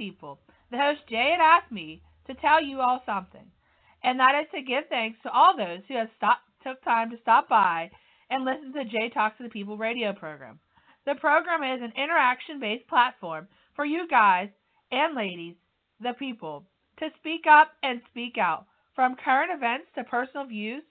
People. 0.00 0.40
The 0.70 0.78
host 0.78 1.00
Jay 1.10 1.36
had 1.36 1.44
asked 1.44 1.70
me 1.70 2.00
to 2.26 2.34
tell 2.40 2.62
you 2.62 2.80
all 2.80 3.02
something, 3.04 3.44
and 4.02 4.18
that 4.18 4.32
is 4.40 4.48
to 4.54 4.62
give 4.62 4.84
thanks 4.88 5.18
to 5.22 5.30
all 5.30 5.54
those 5.54 5.80
who 5.88 5.94
have 5.96 6.08
stopped, 6.16 6.48
took 6.64 6.82
time 6.82 7.10
to 7.10 7.20
stop 7.20 7.50
by 7.50 7.90
and 8.30 8.44
listen 8.44 8.72
to 8.72 8.84
Jay 8.88 9.10
Talk 9.12 9.36
to 9.36 9.42
the 9.42 9.50
People 9.50 9.76
radio 9.76 10.14
program. 10.14 10.58
The 11.04 11.16
program 11.16 11.62
is 11.62 11.82
an 11.82 11.92
interaction 12.02 12.58
based 12.60 12.88
platform 12.88 13.46
for 13.76 13.84
you 13.84 14.08
guys 14.08 14.48
and 14.90 15.14
ladies, 15.14 15.56
the 16.00 16.14
people, 16.18 16.64
to 16.98 17.08
speak 17.18 17.44
up 17.50 17.72
and 17.82 18.00
speak 18.10 18.38
out 18.38 18.64
from 18.94 19.16
current 19.22 19.50
events 19.52 19.86
to 19.96 20.04
personal 20.04 20.46
views 20.46 20.82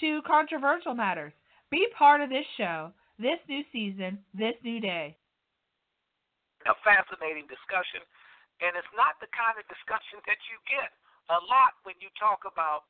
to 0.00 0.22
controversial 0.26 0.94
matters. 0.94 1.32
Be 1.70 1.86
part 1.96 2.20
of 2.20 2.30
this 2.30 2.46
show, 2.56 2.90
this 3.18 3.38
new 3.48 3.62
season, 3.72 4.18
this 4.34 4.54
new 4.64 4.80
day. 4.80 5.16
A 6.66 6.74
fascinating 6.84 7.46
discussion 7.46 8.02
and 8.60 8.76
it's 8.76 8.92
not 8.92 9.16
the 9.24 9.30
kind 9.32 9.56
of 9.56 9.64
discussion 9.68 10.20
that 10.28 10.40
you 10.52 10.56
get 10.68 10.92
a 11.32 11.38
lot 11.48 11.78
when 11.86 11.96
you 12.02 12.10
talk 12.18 12.44
about 12.44 12.84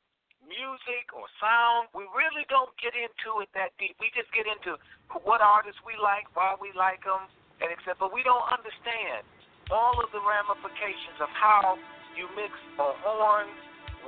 music 0.45 1.13
or 1.13 1.29
sound, 1.37 1.87
we 1.93 2.05
really 2.17 2.45
don't 2.49 2.73
get 2.81 2.97
into 2.97 3.45
it 3.45 3.49
that 3.53 3.73
deep. 3.77 3.93
We 4.01 4.09
just 4.17 4.29
get 4.33 4.49
into 4.49 4.77
what 5.21 5.39
artists 5.39 5.79
we 5.85 5.93
like, 6.01 6.25
why 6.33 6.57
we 6.57 6.73
like 6.73 7.05
them, 7.05 7.29
and 7.61 7.69
except, 7.69 8.01
but 8.01 8.09
we 8.09 8.25
don't 8.25 8.45
understand 8.49 9.21
all 9.69 10.01
of 10.01 10.09
the 10.11 10.19
ramifications 10.19 11.21
of 11.21 11.29
how 11.37 11.77
you 12.17 12.27
mix 12.33 12.51
a 12.81 12.89
horn 13.05 13.47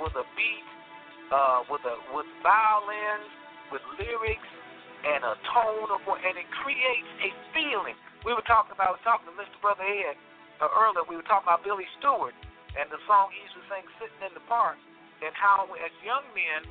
with 0.02 0.18
a 0.18 0.26
beat, 0.34 0.68
uh, 1.30 1.64
with 1.70 1.86
a 1.86 1.96
with 2.12 2.28
violins, 2.42 3.30
with 3.70 3.86
lyrics, 4.02 4.50
and 5.06 5.22
a 5.22 5.38
tone 5.54 5.90
of 5.94 6.02
and 6.02 6.36
it 6.36 6.50
creates 6.66 7.12
a 7.22 7.30
feeling. 7.54 7.96
We 8.26 8.34
were 8.34 8.46
talking 8.50 8.74
about 8.74 8.98
talking 9.06 9.30
to 9.30 9.36
Mr. 9.38 9.56
Brother 9.62 9.86
Ed 9.86 10.18
Uh, 10.64 10.72
earlier. 10.80 11.04
We 11.12 11.20
were 11.20 11.28
talking 11.28 11.44
about 11.44 11.60
Billy 11.68 11.84
Stewart 12.00 12.32
and 12.80 12.88
the 12.88 12.96
song 13.04 13.36
he 13.36 13.44
used 13.44 13.52
to 13.60 13.64
sing 13.68 13.84
"Sitting 14.00 14.24
in 14.24 14.32
the 14.32 14.46
Park," 14.48 14.80
and 15.20 15.36
how 15.36 15.68
as 15.76 15.92
young 16.08 16.24
men 16.32 16.64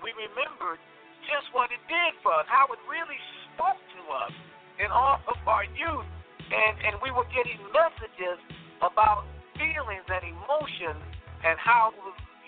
we 0.00 0.16
remembered 0.16 0.80
just 1.28 1.44
what 1.52 1.68
it 1.68 1.76
did 1.92 2.16
for 2.24 2.32
us, 2.32 2.48
how 2.48 2.72
it 2.72 2.80
really 2.88 3.20
spoke 3.52 3.76
to 3.76 4.00
us 4.24 4.32
in 4.80 4.88
all 4.88 5.20
of 5.28 5.36
our 5.44 5.68
youth, 5.76 6.08
and 6.48 6.74
and 6.88 6.96
we 7.04 7.12
were 7.12 7.28
getting 7.28 7.60
messages 7.68 8.40
about 8.80 9.28
feelings 9.60 10.08
and 10.08 10.24
emotions 10.24 11.04
and 11.44 11.60
how 11.60 11.92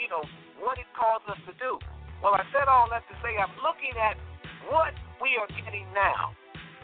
you 0.01 0.09
know 0.09 0.25
what 0.65 0.81
it 0.81 0.89
caused 0.97 1.29
us 1.29 1.41
to 1.45 1.53
do. 1.61 1.77
Well, 2.25 2.33
I 2.33 2.45
said 2.57 2.73
all 2.73 2.89
that 2.89 3.05
to 3.13 3.15
say 3.21 3.37
I'm 3.37 3.53
looking 3.61 3.93
at 4.01 4.17
what 4.73 4.97
we 5.21 5.37
are 5.37 5.51
getting 5.61 5.85
now, 5.93 6.33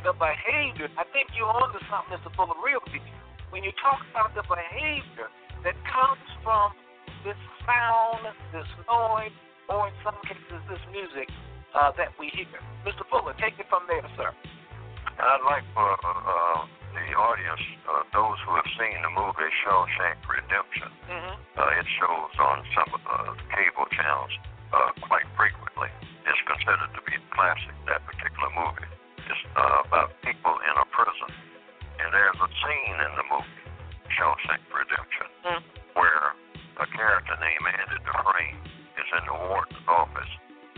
the 0.05 0.13
behavior. 0.13 0.93
I 1.01 1.09
think 1.17 1.33
you're 1.33 1.49
onto 1.49 1.81
something 1.89 2.13
that's 2.13 2.29
full 2.37 2.53
of 2.53 2.61
real 2.61 2.85
people. 2.93 3.09
When 3.57 3.65
you 3.65 3.73
talk 3.81 4.05
about 4.13 4.37
the 4.37 4.45
behavior 4.45 5.33
that 5.65 5.73
comes 5.89 6.29
from 6.45 6.77
this 7.25 7.41
sound, 7.65 8.29
this 8.53 8.69
noise, 8.85 9.33
or 9.73 9.89
in 9.89 9.97
some 10.05 10.21
cases 10.29 10.61
this 10.69 10.85
music 10.93 11.25
uh, 11.73 11.89
that 11.97 12.13
we 12.21 12.29
hear. 12.37 12.53
Mr. 12.85 13.01
Fuller, 13.09 13.33
take 13.41 13.57
it 13.57 13.65
from 13.73 13.89
there, 13.89 14.05
sir. 14.13 14.29
I'd 14.29 15.41
like 15.49 15.65
for 15.73 15.89
uh, 15.89 16.69
the 17.01 17.07
audience, 17.17 17.65
uh, 17.89 18.05
those 18.13 18.37
who 18.45 18.61
have 18.61 18.69
seen 18.77 19.01
the 19.01 19.09
movie 19.17 19.49
Shawshank 19.65 20.21
Redemption, 20.29 20.93
mm-hmm. 21.09 21.37
uh, 21.57 21.81
it 21.81 21.89
shows 21.97 22.37
on 22.37 22.61
some 22.77 22.93
of 22.93 23.01
the 23.09 23.41
cable 23.57 23.89
channels 23.97 24.37
uh, 24.77 24.93
quite 25.09 25.25
frequently. 25.33 25.89
It's 26.29 26.45
considered 26.45 26.93
to 26.93 27.01
be 27.09 27.17
a 27.17 27.25
classic, 27.33 27.73
that 27.89 28.05
particular 28.05 28.53
movie. 28.53 28.85
It's 29.17 29.43
uh, 29.57 29.89
about 29.89 30.13
people 30.21 30.61
in 30.61 30.75
a 30.77 30.85
prison. 30.93 31.56
And 32.01 32.09
there's 32.13 32.41
a 32.41 32.51
scene 32.61 32.99
in 33.01 33.13
the 33.17 33.27
movie, 33.33 33.65
Shawshank 34.13 34.63
Redemption, 34.69 35.29
mm-hmm. 35.45 35.63
where 35.97 36.37
a 36.81 36.87
character 36.93 37.37
named 37.41 37.67
Andy 37.73 37.99
Dufresne 38.05 38.61
is 39.01 39.09
in 39.17 39.25
the 39.25 39.39
warden's 39.49 39.89
office, 39.89 40.33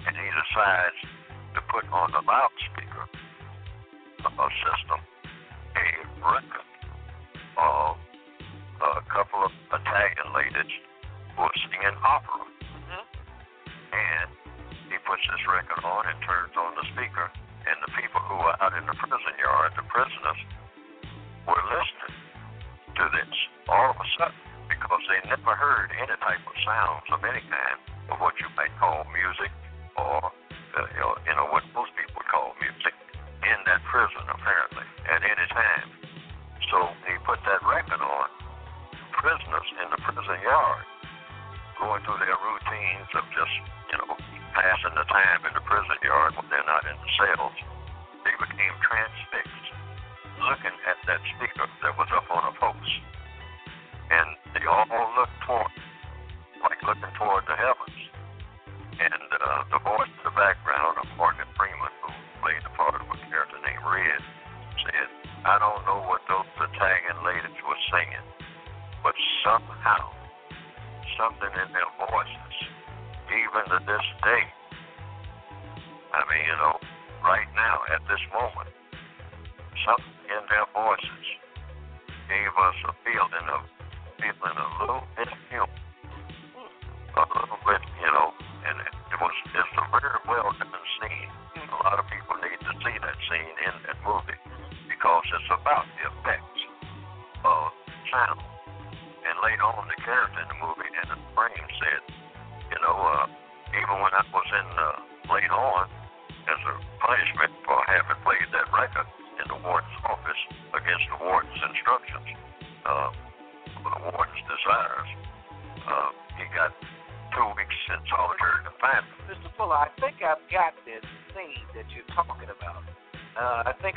and 0.06 0.14
he 0.14 0.28
decides 0.30 1.00
to 1.54 1.60
put 1.72 1.84
on 1.90 2.12
the 2.12 2.22
loudspeaker 2.22 3.06
a 4.24 4.48
system 4.62 5.00
a 5.74 5.86
record 6.22 6.67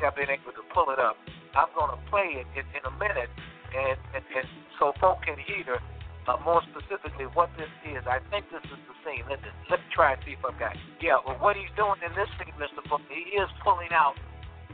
think 0.02 0.10
I've 0.10 0.18
been 0.18 0.34
able 0.34 0.50
to 0.58 0.66
pull 0.74 0.90
it 0.90 0.98
up. 0.98 1.14
I'm 1.54 1.70
going 1.78 1.94
to 1.94 2.02
play 2.10 2.42
it 2.42 2.50
in, 2.58 2.66
in 2.74 2.82
a 2.90 2.94
minute, 2.98 3.30
and, 3.70 3.98
and, 4.18 4.26
and 4.34 4.48
so 4.82 4.98
folk 4.98 5.22
can 5.22 5.38
hear 5.38 5.78
uh, 6.26 6.42
more 6.42 6.66
specifically 6.74 7.30
what 7.38 7.54
this 7.54 7.70
is. 7.86 8.02
I 8.10 8.18
think 8.34 8.50
this 8.50 8.66
is 8.66 8.82
the 8.90 8.96
scene. 9.06 9.22
Let, 9.30 9.46
let 9.70 9.78
me 9.78 9.90
try 9.94 10.18
and 10.18 10.20
see 10.26 10.34
if 10.34 10.42
I've 10.42 10.58
got. 10.58 10.74
Yeah, 10.98 11.22
well, 11.22 11.38
what 11.38 11.54
he's 11.54 11.70
doing 11.78 12.02
in 12.02 12.10
this 12.18 12.30
scene, 12.42 12.50
Mr. 12.58 12.82
Fuller, 12.90 13.06
he 13.14 13.38
is 13.38 13.50
pulling 13.62 13.94
out. 13.94 14.18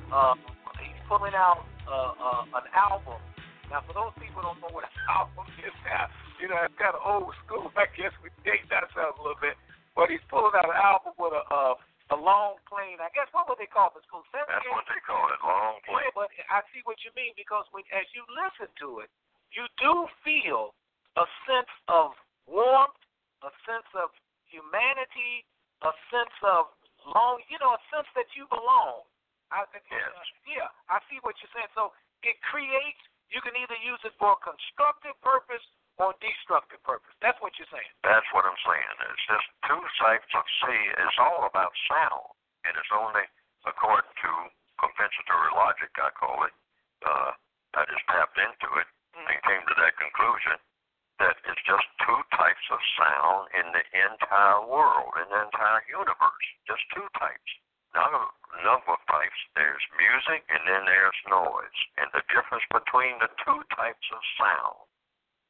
Uh, 0.08 0.40
he's 0.80 1.02
pulling 1.12 1.36
out 1.36 1.68
uh, 1.84 2.16
uh, 2.16 2.60
an 2.64 2.68
album 2.72 3.20
now, 3.68 3.84
for 3.84 3.92
those 3.92 4.16
people 4.16 4.40
who 4.40 4.48
don't 4.48 4.64
know 4.64 4.72
what 4.72 4.88
an 4.88 4.96
album 5.12 5.44
is 5.60 5.76
now, 5.84 6.08
you 6.40 6.48
know, 6.48 6.56
it's 6.64 6.78
kind 6.80 6.96
of 6.96 7.04
old 7.04 7.36
school. 7.44 7.68
I 7.76 7.84
guess 8.00 8.16
we 8.24 8.32
date 8.48 8.64
ourselves 8.72 9.20
a 9.20 9.24
little 9.28 9.44
bit. 9.44 9.60
But 9.92 10.08
he's 10.08 10.24
pulling 10.32 10.56
out 10.56 10.72
an 10.72 10.78
album 10.78 11.20
with 11.20 11.36
a 11.36 11.44
uh, 11.52 11.76
a 12.10 12.18
long 12.18 12.60
plane. 12.68 13.00
I 13.04 13.12
guess 13.12 13.28
what 13.36 13.52
would 13.52 13.60
they 13.60 13.68
call 13.68 13.92
it? 13.92 14.04
School 14.08 14.24
That's 14.32 14.48
what 14.72 14.88
they 14.88 15.02
call 15.04 15.28
it, 15.28 15.40
long 15.44 15.84
plane. 15.84 16.08
Yeah, 16.08 16.16
but 16.16 16.32
I 16.48 16.64
see 16.72 16.80
what 16.88 17.04
you 17.04 17.12
mean 17.20 17.36
because 17.36 17.68
when 17.76 17.84
as 17.92 18.08
you 18.16 18.24
listen 18.32 18.72
to 18.84 19.04
it, 19.04 19.12
you 19.52 19.68
do 19.80 20.08
feel 20.24 20.72
a 21.20 21.26
sense 21.44 21.72
of 21.92 22.16
warmth, 22.48 22.96
a 23.44 23.52
sense 23.68 23.88
of 23.96 24.14
humanity, 24.48 25.44
a 25.84 25.92
sense 26.08 26.36
of 26.48 26.72
long, 27.12 27.44
you 27.52 27.60
know, 27.60 27.76
a 27.76 27.82
sense 27.92 28.08
that 28.16 28.28
you 28.36 28.48
belong. 28.48 29.04
I, 29.48 29.64
yes. 29.64 30.12
uh, 30.12 30.24
yeah, 30.44 30.68
I 30.92 31.00
see 31.08 31.24
what 31.24 31.40
you're 31.40 31.52
saying. 31.56 31.72
So 31.72 31.96
it 32.24 32.36
creates 32.44 33.00
you 33.28 33.44
can 33.44 33.56
either 33.60 33.76
use 33.84 34.00
it 34.08 34.16
for 34.16 34.36
a 34.36 34.40
constructive 34.40 35.16
purpose 35.20 35.64
or 35.98 36.14
destructive 36.22 36.82
purpose. 36.86 37.14
That's 37.22 37.38
what 37.42 37.58
you're 37.58 37.70
saying. 37.74 37.94
That's 38.06 38.26
what 38.34 38.46
I'm 38.46 38.58
saying. 38.62 38.94
It's 39.10 39.26
just 39.26 39.48
two 39.66 39.82
types 40.02 40.30
of 40.38 40.46
see. 40.62 40.82
It's 41.02 41.20
all 41.20 41.50
about 41.50 41.74
sound, 41.90 42.30
and 42.66 42.74
it's 42.78 42.94
only 42.94 43.26
according 43.66 44.14
to 44.14 44.32
compensatory 44.78 45.52
logic, 45.58 45.90
I 45.98 46.10
call 46.14 46.46
it. 46.46 46.54
Uh, 47.02 47.32
I 47.78 47.82
just 47.90 48.06
tapped 48.10 48.38
into 48.38 48.70
it 48.78 48.90
mm-hmm. 49.14 49.26
and 49.26 49.38
came 49.46 49.64
to 49.66 49.76
that 49.82 49.98
conclusion 49.98 50.58
that 51.18 51.34
it's 51.50 51.64
just 51.66 51.86
two 52.06 52.22
types 52.38 52.66
of 52.70 52.78
sound 52.94 53.50
in 53.58 53.66
the 53.74 53.82
entire 54.06 54.62
world, 54.70 55.18
in 55.18 55.26
the 55.34 55.42
entire 55.50 55.82
universe. 55.90 56.48
Just 56.70 56.86
two 56.94 57.06
types. 57.18 57.52
Now, 57.98 58.30
number 58.62 58.94
of 58.94 59.02
types. 59.10 59.40
There's 59.58 59.82
music 59.98 60.46
and 60.50 60.62
then 60.70 60.86
there's 60.86 61.22
noise. 61.26 61.80
And 61.98 62.10
the 62.14 62.22
difference 62.30 62.66
between 62.70 63.18
the 63.18 63.34
two 63.42 63.60
types 63.74 64.08
of 64.14 64.22
sound 64.38 64.87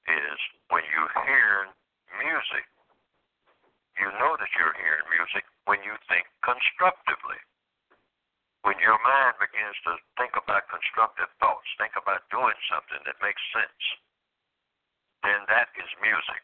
is 0.08 0.38
when 0.72 0.84
you 0.88 1.02
hear 1.28 1.72
music, 2.20 2.66
you 4.00 4.08
know 4.20 4.38
that 4.40 4.52
you're 4.56 4.78
hearing 4.80 5.08
music 5.12 5.44
when 5.68 5.82
you 5.84 5.94
think 6.08 6.26
constructively. 6.44 7.40
When 8.64 8.78
your 8.84 9.00
mind 9.00 9.40
begins 9.40 9.78
to 9.88 9.96
think 10.20 10.36
about 10.36 10.68
constructive 10.68 11.32
thoughts, 11.40 11.68
think 11.80 11.96
about 11.96 12.28
doing 12.34 12.58
something 12.68 13.00
that 13.08 13.16
makes 13.24 13.40
sense, 13.56 13.84
then 15.24 15.40
that 15.48 15.72
is 15.80 15.88
music. 16.04 16.42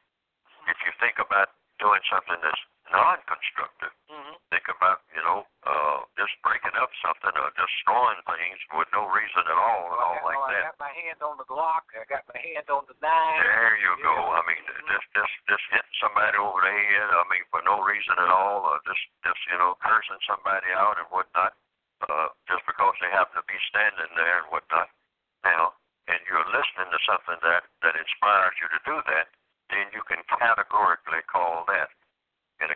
If 0.72 0.80
you 0.88 0.91
think 1.03 1.20
about 1.20 1.51
doing 1.84 1.99
something 2.07 2.39
that's 2.39 2.64
non-constructive, 2.91 3.93
Mm-hmm. 4.13 4.38
think 4.53 4.69
about, 4.69 5.01
you 5.09 5.23
know, 5.25 5.41
uh, 5.65 6.05
just 6.21 6.38
breaking 6.45 6.75
up 6.77 6.93
something 7.01 7.34
or 7.34 7.49
destroying 7.57 8.21
things 8.29 8.59
with 8.77 8.86
no 8.93 9.09
reason 9.09 9.41
at 9.41 9.57
all 9.57 9.89
and 9.89 9.97
all 9.97 10.21
like 10.21 10.38
that. 10.53 10.69
I 10.69 10.69
got 10.69 10.77
my 10.77 10.93
hand 10.93 11.19
on 11.25 11.36
the 11.41 11.47
Glock. 11.49 11.89
I 11.97 12.05
got 12.05 12.21
my 12.29 12.38
hand 12.38 12.69
on 12.69 12.86
the 12.86 12.93
nine. 13.01 13.41
There 13.41 13.73
you 13.81 13.93
go. 14.05 14.13
I 14.38 14.45
mean, 14.45 14.61
just 14.86 15.07
just 15.17 15.34
just 15.49 15.65
hitting 15.73 15.97
somebody 15.97 16.38
over 16.38 16.61
the 16.61 16.69
head. 16.69 17.09
I 17.09 17.25
mean, 17.34 17.41
for 17.49 17.65
no 17.65 17.81
reason 17.81 18.13
at 18.21 18.29
all, 18.29 18.69
or 18.69 18.77
just 18.86 19.01
just 19.25 19.41
you 19.49 19.57
know 19.57 19.73
cursing 19.81 20.21
somebody 20.29 20.69
out 20.77 21.01
and 21.01 21.09
whatnot, 21.09 21.57
uh, 22.05 22.29
just 22.45 22.61
because 22.69 22.93
they 23.01 23.09
happen 23.09 23.34
to 23.41 23.45
be 23.49 23.57
standing 23.73 24.13
there 24.13 24.45
and 24.45 24.49
whatnot. 24.53 24.93
Now, 25.41 25.73
and 26.05 26.21
you're 26.29 26.45
listening 26.53 26.93
to 26.93 26.99
something 27.09 27.41
that 27.41 27.65
that 27.81 27.97
inspires 27.97 28.53
you 28.61 28.69
to 28.69 28.81
do 28.86 28.97
that, 29.09 29.34
then 29.73 29.89
you 29.89 30.05
can 30.05 30.21
categorically 30.29 31.25
call 31.25 31.65
that, 31.73 31.89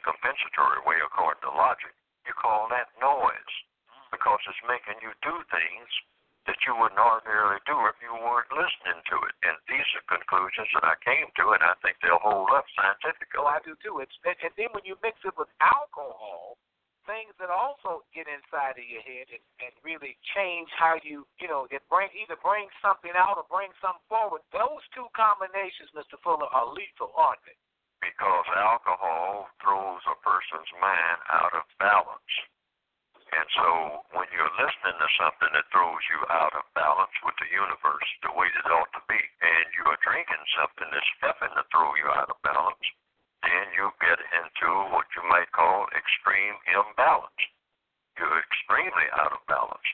compensatory 0.07 0.79
way 0.87 0.95
according 1.03 1.43
to 1.43 1.51
logic, 1.51 1.91
you 2.23 2.31
call 2.39 2.71
that 2.71 2.87
noise 3.03 3.53
mm. 3.91 4.07
because 4.15 4.39
it's 4.47 4.63
making 4.63 4.95
you 5.03 5.11
do 5.19 5.35
things 5.51 5.89
that 6.47 6.55
you 6.63 6.71
wouldn't 6.79 6.95
ordinarily 6.95 7.59
do 7.67 7.75
if 7.91 7.99
you 7.99 8.15
weren't 8.23 8.47
listening 8.55 9.03
to 9.11 9.15
it. 9.27 9.35
And 9.43 9.59
these 9.67 9.83
are 9.99 10.07
conclusions 10.07 10.71
that 10.79 10.87
I 10.87 10.95
came 11.03 11.27
to, 11.43 11.51
and 11.51 11.59
I 11.59 11.75
think 11.83 11.99
they'll 11.99 12.23
hold 12.23 12.55
up 12.55 12.63
scientifically. 12.79 13.43
Oh, 13.43 13.51
I 13.51 13.59
do 13.67 13.75
too. 13.83 13.99
It's 13.99 14.15
and, 14.23 14.55
then 14.55 14.71
when 14.71 14.87
you 14.87 14.95
mix 15.03 15.19
it 15.27 15.35
with 15.35 15.51
alcohol, 15.59 16.55
things 17.03 17.35
that 17.43 17.51
also 17.51 18.07
get 18.15 18.31
inside 18.31 18.79
of 18.79 18.87
your 18.87 19.03
head 19.03 19.27
and, 19.27 19.43
and 19.59 19.71
really 19.83 20.15
change 20.35 20.71
how 20.71 20.95
you, 21.03 21.27
you 21.39 21.51
know, 21.51 21.67
it 21.67 21.83
bring 21.91 22.07
either 22.15 22.39
bring 22.39 22.71
something 22.79 23.11
out 23.15 23.35
or 23.35 23.47
bring 23.51 23.71
something 23.83 24.07
forward. 24.07 24.39
Those 24.55 24.83
two 24.95 25.11
combinations, 25.11 25.91
Mr. 25.91 26.15
Fuller, 26.23 26.47
are 26.47 26.67
lethal, 26.71 27.11
aren't 27.15 27.43
they? 27.43 27.56
Because 28.17 28.47
alcohol 28.57 29.45
throws 29.61 30.01
a 30.09 30.17
person's 30.25 30.71
mind 30.81 31.19
out 31.29 31.53
of 31.53 31.63
balance. 31.77 32.33
And 33.29 33.45
so 33.53 34.01
when 34.17 34.25
you're 34.33 34.55
listening 34.57 34.97
to 34.97 35.09
something 35.21 35.51
that 35.53 35.69
throws 35.69 36.01
you 36.09 36.19
out 36.33 36.55
of 36.57 36.65
balance 36.73 37.13
with 37.21 37.35
the 37.37 37.49
universe 37.53 38.07
the 38.25 38.33
way 38.33 38.47
it 38.49 38.65
ought 38.71 38.89
to 38.97 39.03
be, 39.05 39.19
and 39.19 39.65
you 39.77 39.83
are 39.91 39.99
drinking 40.01 40.41
something 40.57 40.87
that's 40.89 41.13
helping 41.21 41.51
to 41.53 41.63
throw 41.69 41.91
you 41.99 42.07
out 42.17 42.31
of 42.31 42.39
balance, 42.41 42.87
then 43.43 43.67
you 43.77 43.91
get 44.01 44.17
into 44.17 44.69
what 44.95 45.05
you 45.13 45.21
might 45.29 45.51
call 45.53 45.85
extreme 45.93 46.55
imbalance. 46.71 47.43
You're 48.17 48.41
extremely 48.41 49.05
out 49.13 49.35
of 49.35 49.43
balance. 49.45 49.89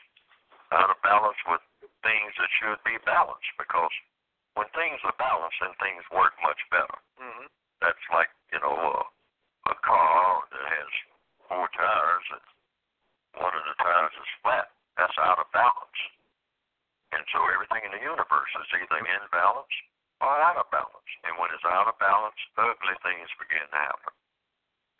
Out 0.72 0.88
of 0.88 0.98
balance 1.04 1.36
with 1.50 1.60
things 2.06 2.32
that 2.40 2.48
should 2.56 2.80
be 2.86 2.96
balanced 3.04 3.52
because 3.60 3.92
when 4.54 4.70
things 4.72 5.02
are 5.04 5.14
balanced, 5.18 5.58
then 5.60 5.74
things 5.82 6.06
work 6.14 6.32
much 6.40 6.62
better 6.70 6.96
Mm-hmm. 7.20 7.46
that's 7.78 8.06
like 8.10 8.28
you 8.50 8.58
know 8.58 8.74
a, 8.74 8.96
a 9.70 9.76
car 9.86 10.42
that 10.50 10.66
has 10.66 10.90
four 11.46 11.66
tires 11.78 12.26
and 12.34 12.42
one 13.38 13.54
of 13.54 13.62
the 13.66 13.74
tires 13.82 14.14
is 14.18 14.30
flat. 14.42 14.70
That's 14.98 15.14
out 15.18 15.38
of 15.42 15.46
balance. 15.54 16.00
And 17.14 17.22
so 17.34 17.42
everything 17.50 17.82
in 17.86 17.94
the 17.94 18.02
universe 18.02 18.52
is 18.58 18.68
either 18.78 18.98
in 18.98 19.22
balance 19.34 19.74
or 20.22 20.34
out 20.38 20.58
of 20.58 20.70
balance. 20.70 21.10
And 21.26 21.34
when 21.38 21.50
it's 21.54 21.66
out 21.66 21.86
of 21.90 21.98
balance, 21.98 22.38
ugly 22.58 22.94
things 23.02 23.26
begin 23.42 23.66
to 23.66 23.78
happen. 23.78 24.14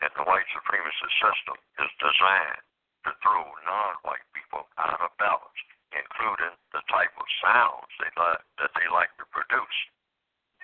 And 0.03 0.11
the 0.19 0.27
white 0.27 0.47
supremacist 0.51 1.15
system 1.23 1.59
is 1.79 1.91
designed 2.35 2.63
to 3.07 3.11
throw 3.23 3.45
non-white 3.67 4.25
people 4.35 4.67
out 4.81 4.99
of 5.01 5.11
balance, 5.21 5.61
including 5.95 6.55
the 6.73 6.83
type 6.91 7.13
of 7.21 7.27
sounds 7.45 7.91
they 8.01 8.11
like, 8.19 8.43
that 8.59 8.73
they 8.75 8.87
like 8.91 9.13
to 9.21 9.27
produce, 9.31 9.79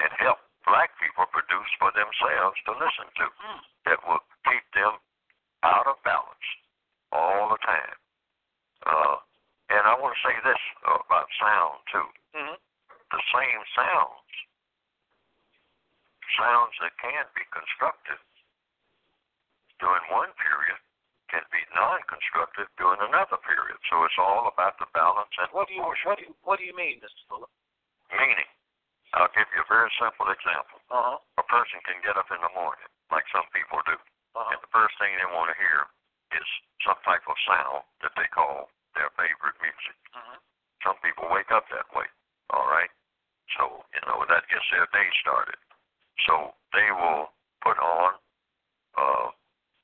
and 0.00 0.08
help 0.18 0.40
black 0.66 0.90
people 0.98 1.26
produce 1.30 1.68
for 1.78 1.92
themselves 1.92 2.56
to 2.66 2.72
listen 2.74 3.08
to. 3.20 3.26
That 3.86 4.00
will 4.08 4.20
keep 4.48 4.64
them 4.74 4.96
out 5.64 5.86
of 5.86 6.00
balance 6.04 6.48
all 7.12 7.48
the 7.52 7.60
time. 7.64 7.96
Uh, 8.86 9.16
and 9.70 9.82
I 9.84 9.94
want 10.00 10.16
to 10.16 10.22
say 10.24 10.36
this 10.44 10.62
about 10.84 11.28
sound 11.40 11.78
too. 11.92 12.08
Mm-hmm. 12.36 12.56
The 13.12 13.22
same 13.34 13.62
sounds, 13.76 14.32
sounds 16.38 16.72
that 16.80 16.94
can 17.02 17.26
be 17.34 17.42
constructive 17.50 18.20
during 19.82 20.04
one 20.14 20.30
period, 20.38 20.78
can 21.32 21.42
be 21.50 21.58
non-constructive 21.74 22.68
during 22.78 23.00
another 23.02 23.40
period. 23.42 23.80
So 23.90 24.04
it's 24.06 24.20
all 24.20 24.46
about 24.46 24.78
the 24.78 24.86
balance 24.94 25.32
and 25.40 25.50
What 25.50 25.66
do 25.66 25.74
you 25.74 25.82
what 25.82 26.20
do 26.20 26.24
you, 26.30 26.34
what 26.46 26.56
do 26.62 26.64
you 26.68 26.76
mean, 26.76 27.00
Mr. 27.02 27.22
Fuller? 27.32 27.50
meaning. 28.14 28.46
I'll 29.10 29.32
give 29.34 29.50
you 29.50 29.58
a 29.58 29.66
very 29.66 29.90
simple 29.98 30.30
example. 30.30 30.78
Uh 30.86 31.18
huh. 31.18 31.42
A 31.42 31.44
person 31.50 31.82
can 31.82 31.98
get 32.06 32.14
up 32.14 32.30
in 32.30 32.38
the 32.38 32.52
morning, 32.54 32.86
like 33.10 33.26
some 33.34 33.46
people 33.50 33.82
do, 33.82 33.98
Uh-huh. 34.38 34.54
and 34.54 34.60
the 34.62 34.70
first 34.70 34.94
thing 35.02 35.10
they 35.18 35.26
want 35.34 35.50
to 35.50 35.58
hear 35.58 35.90
is 36.38 36.46
some 36.86 36.94
type 37.02 37.26
of 37.26 37.34
sound 37.42 37.82
that 38.06 38.14
they 38.14 38.30
call 38.30 38.70
their 38.94 39.10
favorite 39.18 39.58
music. 39.58 39.98
Mhm. 40.14 40.38
Some 40.86 40.96
people 41.02 41.26
wake 41.26 41.50
up 41.50 41.66
that 41.74 41.90
way, 41.90 42.06
all 42.54 42.70
right? 42.70 42.90
So, 43.58 43.82
you 43.94 44.00
know, 44.06 44.22
that 44.30 44.46
gets 44.46 44.62
their 44.70 44.86
day 44.94 45.10
started. 45.18 45.58
So 46.30 46.54
they 46.72 46.90
will 46.94 47.34
put 47.66 47.78
on 47.82 48.14
uh, 48.94 49.30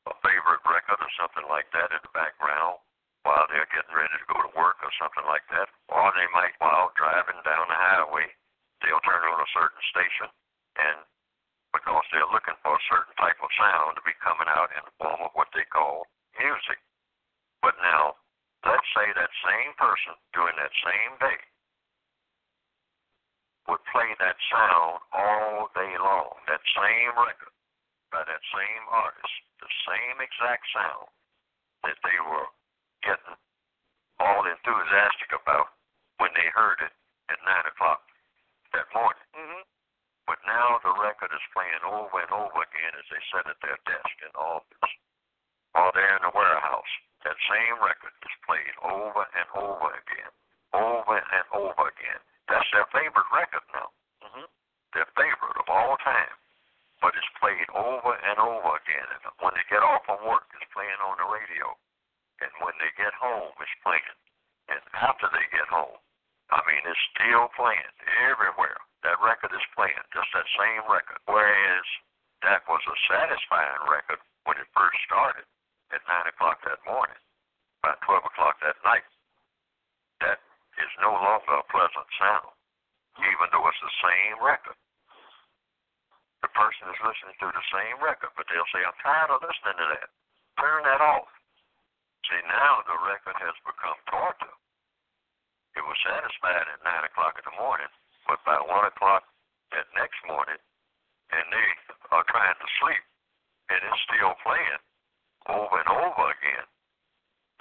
a 0.06 0.14
favorite 0.22 0.62
record 0.64 1.02
or 1.02 1.10
something 1.18 1.46
like 1.50 1.66
that 1.74 1.90
in 1.90 1.98
the 2.02 2.14
background 2.14 2.78
while 3.26 3.46
they're 3.50 3.66
getting 3.74 3.90
ready 3.94 4.14
to 4.18 4.24
go 4.30 4.38
to 4.42 4.54
work 4.54 4.78
or 4.86 4.92
something 5.02 5.26
like 5.26 5.42
that. 5.50 5.66
Or 5.90 6.12
they 6.14 6.28
might, 6.30 6.54
while 6.62 6.92
driving 6.94 7.42
down 7.42 7.66
the 7.66 7.74
highway, 7.74 8.30
they'll 8.82 9.00
turn 9.02 9.24
on 9.24 9.40
a 9.40 9.46
certain 9.54 9.82
station 9.90 10.28
and 10.78 10.98
because 11.72 12.04
they're 12.12 12.28
looking 12.30 12.54
for 12.62 12.76
a 12.76 12.86
certain 12.90 13.14
type 13.16 13.38
of 13.42 13.50
sound 13.58 13.96
to 13.96 14.02
be 14.02 14.12
coming 14.22 14.46
out 14.48 14.70
in 14.76 14.84
the 14.84 14.92
form 15.02 15.20
of 15.22 15.32
what 15.34 15.48
they 15.54 15.64
call 15.64 16.06
music. 16.38 16.78
But 17.62 17.74
now, 17.82 18.16
let's 18.64 18.86
say 18.94 19.10
that 19.16 19.30
same 19.42 19.72
person 19.74 20.14
during 20.34 20.54
that 20.56 20.72
same 20.84 21.16
day 21.18 21.38
would 23.68 23.82
play 23.96 24.12
that 24.20 24.36
sound 24.52 25.00
all 25.16 25.72
day 25.72 25.96
long, 25.96 26.36
that 26.52 26.60
same 26.76 27.16
record 27.16 27.54
by 28.12 28.20
that 28.28 28.44
same 28.52 28.84
artist, 28.92 29.32
the 29.56 29.72
same 29.88 30.20
exact 30.20 30.68
sound 30.68 31.08
that 31.80 31.96
they 32.04 32.20
were 32.28 32.44
getting 33.00 33.40
all 34.20 34.44
enthusiastic 34.44 35.32
about 35.32 35.80
when 36.20 36.28
they 36.36 36.44
heard 36.52 36.76
it 36.84 36.92
at 37.32 37.40
9 37.40 37.72
o'clock 37.72 38.04
that 38.76 38.84
morning. 38.92 39.24
Mm-hmm. 39.32 39.64
But 40.28 40.44
now 40.44 40.76
the 40.84 40.92
record 41.00 41.32
is 41.32 41.52
playing 41.56 41.80
over 41.88 42.20
and 42.20 42.32
over 42.36 42.60
again 42.68 42.92
as 43.00 43.08
they 43.08 43.22
sit 43.32 43.48
at 43.48 43.56
their 43.64 43.80
desk 43.88 44.12
in 44.20 44.28
the 44.36 44.44
office 44.44 44.92
or 45.72 45.88
they're 45.96 46.20
in 46.20 46.24
the 46.28 46.36
warehouse. 46.36 46.92
That 47.24 47.40
same 47.48 47.80
record 47.80 48.12
is 48.12 48.44
played 48.44 48.76
over 48.84 49.24
and 49.24 49.48
over 49.56 49.88
again, 49.88 50.32
over 50.76 51.16
and 51.16 51.46
over 51.56 51.88
again. 51.88 52.20
That's 52.46 52.68
their 52.70 52.86
favorite 52.94 53.30
record 53.34 53.66
now. 53.74 53.90
Mm-hmm. 54.22 54.46
Their 54.94 55.08
favorite 55.18 55.58
of 55.58 55.68
all 55.68 55.98
time. 56.02 56.34
But 57.02 57.12
it's 57.12 57.32
played 57.36 57.68
over 57.76 58.16
and 58.16 58.40
over 58.40 58.70
again. 58.80 59.08
And 59.12 59.20
when 59.44 59.52
they 59.52 59.66
get 59.68 59.84
off 59.84 60.06
from 60.08 60.24
work, 60.24 60.48
it's 60.56 60.64
playing 60.72 60.96
on 61.04 61.20
the 61.20 61.28
radio. 61.28 61.76
And 62.40 62.52
when 62.64 62.72
they 62.80 62.88
get 62.96 63.12
home, 63.16 63.52
it's 63.60 63.76
playing. 63.84 64.16
And 64.72 64.80
after 64.96 65.28
they 65.28 65.44
get 65.52 65.68
home, 65.68 66.00
I 66.48 66.62
mean, 66.64 66.82
it's 66.86 67.06
still 67.12 67.50
playing 67.58 67.92
everywhere. 68.24 68.78
That 69.02 69.20
record 69.20 69.52
is 69.52 69.74
playing, 69.76 69.98
just 70.14 70.30
that 70.32 70.46
same 70.56 70.86
record. 70.86 71.20
Whereas 71.26 71.86
that 72.42 72.62
was 72.70 72.82
a 72.86 72.96
satisfying 73.10 73.82
record 73.90 74.22
when 74.46 74.56
it 74.58 74.70
first 74.72 74.98
started 75.04 75.46
at 75.90 76.02
9 76.06 76.32
o'clock 76.32 76.62
that 76.66 76.82
morning, 76.86 77.18
by 77.82 77.94
12 78.06 78.26
o'clock 78.26 78.58
that 78.62 78.78
night. 78.82 79.06
That 80.22 80.42
is 80.80 80.92
no 81.02 81.12
longer 81.12 81.56
a 81.56 81.66
pleasant 81.72 82.08
sound, 82.20 82.52
even 83.20 83.46
though 83.52 83.66
it's 83.68 83.80
the 83.80 83.96
same 84.04 84.36
record. 84.42 84.76
The 86.44 86.52
person 86.52 86.88
is 86.92 87.00
listening 87.00 87.36
to 87.40 87.48
the 87.48 87.66
same 87.72 87.96
record, 88.00 88.32
but 88.36 88.44
they'll 88.48 88.68
say, 88.72 88.84
I'm 88.84 88.96
tired 89.00 89.32
of 89.32 89.40
listening 89.40 89.78
to 89.80 89.86
that. 89.96 90.08
Turn 90.60 90.84
that 90.84 91.00
off. 91.00 91.28
See, 92.28 92.42
now 92.48 92.82
the 92.84 92.98
record 93.06 93.36
has 93.38 93.56
become 93.62 93.96
torture. 94.10 94.56
It 95.76 95.84
was 95.84 95.98
satisfied 96.02 96.66
at 96.66 96.80
9 96.80 97.08
o'clock 97.12 97.36
in 97.36 97.44
the 97.44 97.56
morning, 97.60 97.92
but 98.24 98.40
by 98.48 98.56
1 98.58 98.66
o'clock 98.66 99.28
that 99.76 99.86
next 99.92 100.18
morning, 100.24 100.58
and 101.30 101.44
they 101.52 101.68
are 102.10 102.26
trying 102.30 102.56
to 102.56 102.68
sleep, 102.80 103.04
and 103.68 103.80
it's 103.84 104.02
still 104.08 104.34
playing 104.40 104.80
over 105.52 105.76
and 105.78 105.90
over 105.92 106.24
again. 106.32 106.66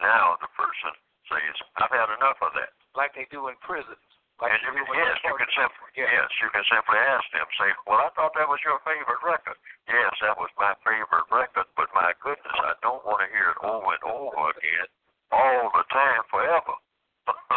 Now 0.01 0.37
the 0.41 0.49
person 0.57 0.95
says, 1.29 1.55
I've 1.77 1.93
had 1.93 2.09
enough 2.15 2.39
of 2.41 2.53
that. 2.57 2.73
Like 2.97 3.04
they 3.15 3.25
do 3.31 3.47
in 3.47 3.55
prisons. 3.63 4.03
Like 4.43 4.51
they 4.51 4.67
you 4.67 4.83
can, 4.83 4.99
yes, 4.99 5.15
you 5.23 5.31
can 5.39 5.51
simply. 5.55 5.87
Yeah. 5.95 6.11
yes, 6.11 6.27
you 6.43 6.51
can 6.51 6.67
simply 6.67 6.99
ask 6.99 7.23
them, 7.31 7.47
say, 7.55 7.71
well, 7.87 8.03
I 8.03 8.11
thought 8.19 8.35
that 8.35 8.51
was 8.51 8.59
your 8.67 8.83
favorite 8.83 9.23
record. 9.23 9.55
Yes, 9.87 10.11
that 10.19 10.35
was 10.35 10.51
my 10.59 10.75
favorite 10.83 11.23
record, 11.31 11.71
but 11.79 11.87
my 11.95 12.11
goodness, 12.19 12.59
I 12.59 12.75
don't 12.83 12.99
want 13.07 13.23
to 13.23 13.31
hear 13.31 13.55
it 13.55 13.59
over 13.63 13.95
and 13.95 14.03
over 14.03 14.51
again, 14.51 14.91
all 15.31 15.71
the 15.71 15.87
time, 15.87 16.23
forever. 16.27 16.75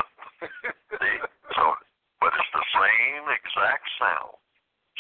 See? 1.03 1.19
So, 1.59 1.63
but 2.23 2.31
it's 2.31 2.53
the 2.55 2.67
same 2.79 3.27
exact 3.27 3.87
sound. 3.99 4.39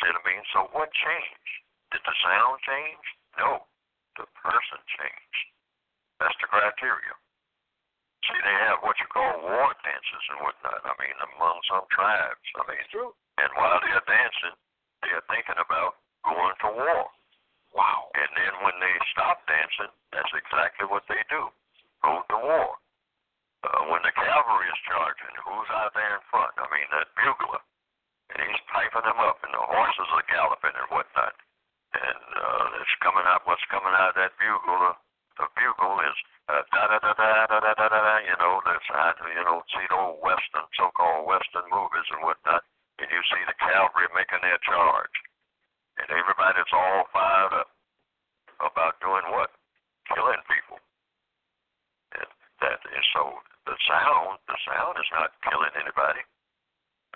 See 0.02 0.10
what 0.10 0.18
I 0.18 0.22
mean? 0.26 0.42
So 0.50 0.66
what 0.74 0.90
changed? 0.90 1.54
Did 1.94 2.02
the 2.02 2.14
sound 2.26 2.58
change? 2.66 3.06
No, 3.38 3.66
the 4.18 4.26
person 4.34 4.78
changed. 4.98 5.42
That's 6.18 6.34
the 6.42 6.50
criteria. 6.50 7.14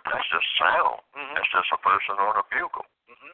That's 0.04 0.28
just 0.30 0.48
sound. 0.58 1.00
Mhm. 1.14 1.34
That's 1.34 1.52
just 1.52 1.72
a 1.72 1.78
person 1.78 2.18
on 2.18 2.36
a 2.36 2.44
bugle. 2.50 2.86
Mhm. 3.08 3.32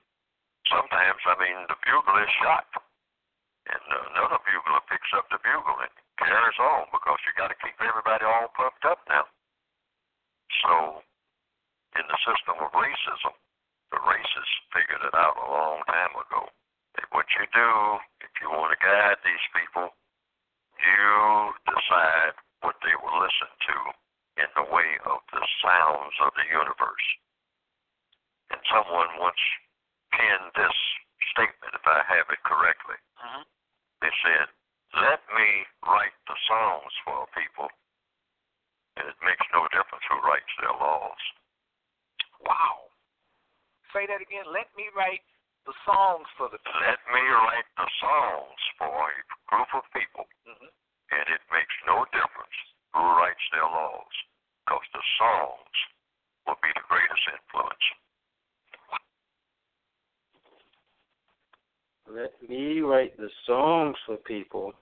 Sometimes 0.69 1.23
I 1.27 1.35
mean 1.37 1.66
the 1.69 1.77
bugle 1.85 2.19
is 2.19 2.31
shot. 2.41 2.66
And 3.69 3.85
uh, 3.93 4.09
another 4.16 4.39
bugler 4.45 4.81
picks 4.89 5.12
up 5.12 5.29
the 5.29 5.39
bugle 5.39 5.81
and 5.81 5.93
carries 6.16 6.59
on 6.59 6.89
because 6.93 7.21
you 7.27 7.33
got 7.37 7.49
to 7.49 7.59
keep 7.61 7.77
everybody 7.81 8.25
all 8.25 8.49
pumped 8.57 8.85
up 8.85 9.01
now. 9.09 9.29
So, 10.64 11.05
in 12.01 12.05
the 12.09 12.19
system 12.25 12.57
of 12.64 12.73
racism, 12.73 13.35
the 13.93 14.01
racists 14.01 14.57
figured 14.73 15.05
it 15.05 15.14
out 15.14 15.37
a 15.37 15.49
long 15.53 15.85
time 15.85 16.16
ago. 16.16 16.49
That 16.97 17.12
what 17.12 17.29
you 17.37 17.45
do, 17.53 18.01
if 18.25 18.33
you 18.41 18.49
want 18.49 18.73
to 18.73 18.81
guide 18.81 19.21
these 19.23 19.47
people, 19.53 19.93
you 20.81 21.53
decide 21.69 22.35
what 22.61 22.77
they 22.81 22.95
will 22.97 23.21
listen 23.21 23.53
to 23.69 23.77
in 24.39 24.47
the 24.55 24.66
way 24.70 24.86
of 25.05 25.18
the 25.34 25.43
sounds 25.59 26.14
of 26.22 26.30
the 26.39 26.47
universe. 26.47 27.07
And 28.55 28.61
someone 28.70 29.11
once 29.18 29.43
penned 30.14 30.55
this 30.55 30.78
statement, 31.34 31.74
if 31.74 31.84
I 31.84 32.01
have 32.07 32.30
it 32.30 32.43
correctly. 32.47 32.97
Mhm. 33.18 33.45
They 34.01 34.14
said, 34.22 34.49
Let 34.95 35.20
me 35.34 35.66
write 35.84 36.16
the 36.26 36.36
songs 36.49 36.93
for 37.05 37.26
people, 37.36 37.68
and 38.97 39.07
it 39.07 39.20
makes 39.20 39.45
no 39.53 39.68
difference 39.68 40.05
who 40.09 40.16
writes 40.20 40.49
their 40.59 40.72
laws. 40.72 41.20
Wow. 42.41 42.89
Say 43.93 44.07
that 44.07 44.22
again. 44.22 44.47
Let 44.47 44.74
me 44.76 44.89
write 44.97 45.22
the 45.66 45.74
songs 45.84 46.26
for 46.39 46.49
the 46.49 46.59
people. 46.59 46.80
Let 46.80 47.01
me 47.12 47.20
write 47.20 47.68
the 47.76 47.91
songs 48.01 48.61
for 48.78 49.11
a 49.11 49.22
group 49.47 49.74
of 49.74 49.84
people, 49.93 50.26
Mhm. 50.47 50.72
and 51.11 51.28
it 51.28 51.43
makes 51.51 51.74
no 51.84 52.07
difference 52.07 52.57
who 52.99 53.05
writes 53.05 53.46
their 53.53 53.62
laws, 53.62 54.14
because 54.66 54.82
the 54.92 55.03
songs 55.18 55.74
will 56.46 56.59
be 56.62 56.68
the 56.74 56.82
greatest 56.88 57.22
influence. 57.30 57.86
Let 62.11 62.49
me 62.49 62.80
write 62.80 63.16
the 63.16 63.28
songs 63.46 63.96
for 64.05 64.16
people, 64.16 64.72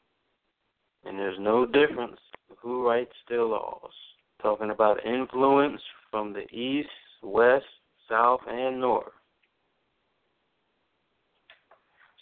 and 1.04 1.18
there's 1.18 1.38
no 1.38 1.66
difference 1.66 2.18
who 2.58 2.86
writes 2.86 3.14
their 3.28 3.44
laws. 3.44 3.92
Talking 4.40 4.70
about 4.70 5.04
influence 5.04 5.80
from 6.10 6.32
the 6.32 6.48
east, 6.54 6.88
west, 7.22 7.64
south, 8.08 8.40
and 8.48 8.80
north. 8.80 9.12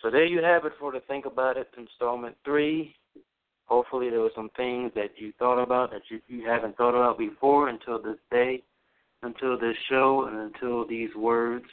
So 0.00 0.10
there 0.10 0.26
you 0.26 0.42
have 0.42 0.64
it 0.64 0.72
for 0.78 0.92
the 0.92 1.00
Think 1.00 1.26
About 1.26 1.56
It 1.56 1.68
installment 1.78 2.36
three. 2.44 2.94
Hopefully 3.66 4.10
there 4.10 4.20
were 4.20 4.30
some 4.34 4.50
things 4.56 4.92
that 4.94 5.10
you 5.16 5.32
thought 5.38 5.62
about 5.62 5.90
that 5.90 6.02
you, 6.10 6.20
you 6.28 6.46
haven't 6.46 6.76
thought 6.76 6.94
about 6.94 7.18
before 7.18 7.68
until 7.68 8.00
this 8.00 8.18
day, 8.30 8.62
until 9.22 9.58
this 9.58 9.76
show, 9.88 10.26
and 10.28 10.38
until 10.38 10.86
these 10.86 11.14
words 11.16 11.64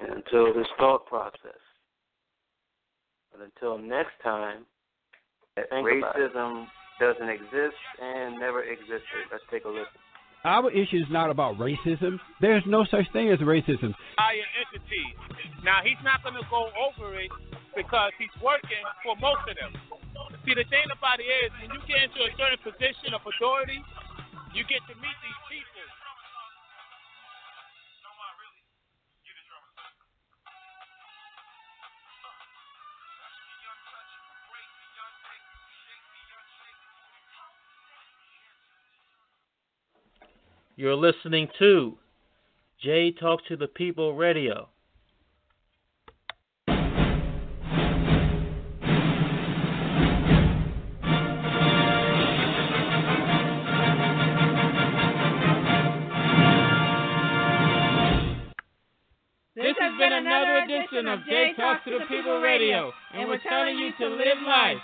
and 0.00 0.10
until 0.10 0.52
this 0.54 0.66
thought 0.78 1.06
process. 1.06 1.60
But 3.32 3.42
until 3.42 3.78
next 3.78 4.12
time, 4.22 4.64
think 5.54 5.86
racism 5.86 6.66
doesn't 6.98 7.28
exist 7.28 7.76
and 8.00 8.38
never 8.38 8.62
existed. 8.62 9.28
Let's 9.30 9.44
take 9.50 9.64
a 9.64 9.68
listen. 9.68 9.86
Our 10.44 10.70
issue 10.70 10.96
is 10.96 11.10
not 11.10 11.30
about 11.30 11.56
racism. 11.56 12.18
There's 12.40 12.62
no 12.66 12.84
such 12.90 13.04
thing 13.12 13.30
as 13.30 13.38
racism. 13.40 13.92
higher 14.16 14.40
entities. 14.64 15.16
Now 15.62 15.80
he's 15.84 16.02
not 16.02 16.22
going 16.22 16.34
to 16.34 16.48
go 16.50 16.70
over 16.80 17.18
it 17.20 17.30
because 17.74 18.12
he's 18.18 18.34
working 18.42 18.84
for 19.04 19.16
most 19.16 19.46
of 19.48 19.56
them. 19.56 19.72
See, 20.44 20.54
the 20.54 20.64
thing 20.70 20.88
about 20.92 21.20
it 21.20 21.28
is, 21.28 21.50
when 21.60 21.70
you 21.74 21.80
get 21.86 22.02
into 22.08 22.20
a 22.24 22.32
certain 22.36 22.58
position 22.64 23.14
of 23.14 23.20
authority, 23.22 23.82
you 24.54 24.64
get 24.64 24.80
to 24.88 24.94
meet 24.98 25.18
these 25.22 25.40
people. 25.48 25.84
You're 40.76 40.96
listening 40.96 41.48
to 41.58 41.98
Jay 42.82 43.12
Talk 43.12 43.44
to 43.48 43.56
the 43.56 43.68
People 43.68 44.14
Radio. 44.14 44.70
Another 60.12 60.56
edition 60.66 61.06
of 61.06 61.24
Jay 61.24 61.52
Talks 61.56 61.84
to 61.84 61.98
the 61.98 62.04
People 62.06 62.40
Radio, 62.40 62.90
and 63.14 63.28
we're 63.28 63.38
telling 63.48 63.78
you 63.78 63.92
to 63.98 64.08
live 64.08 64.42
life. 64.44 64.82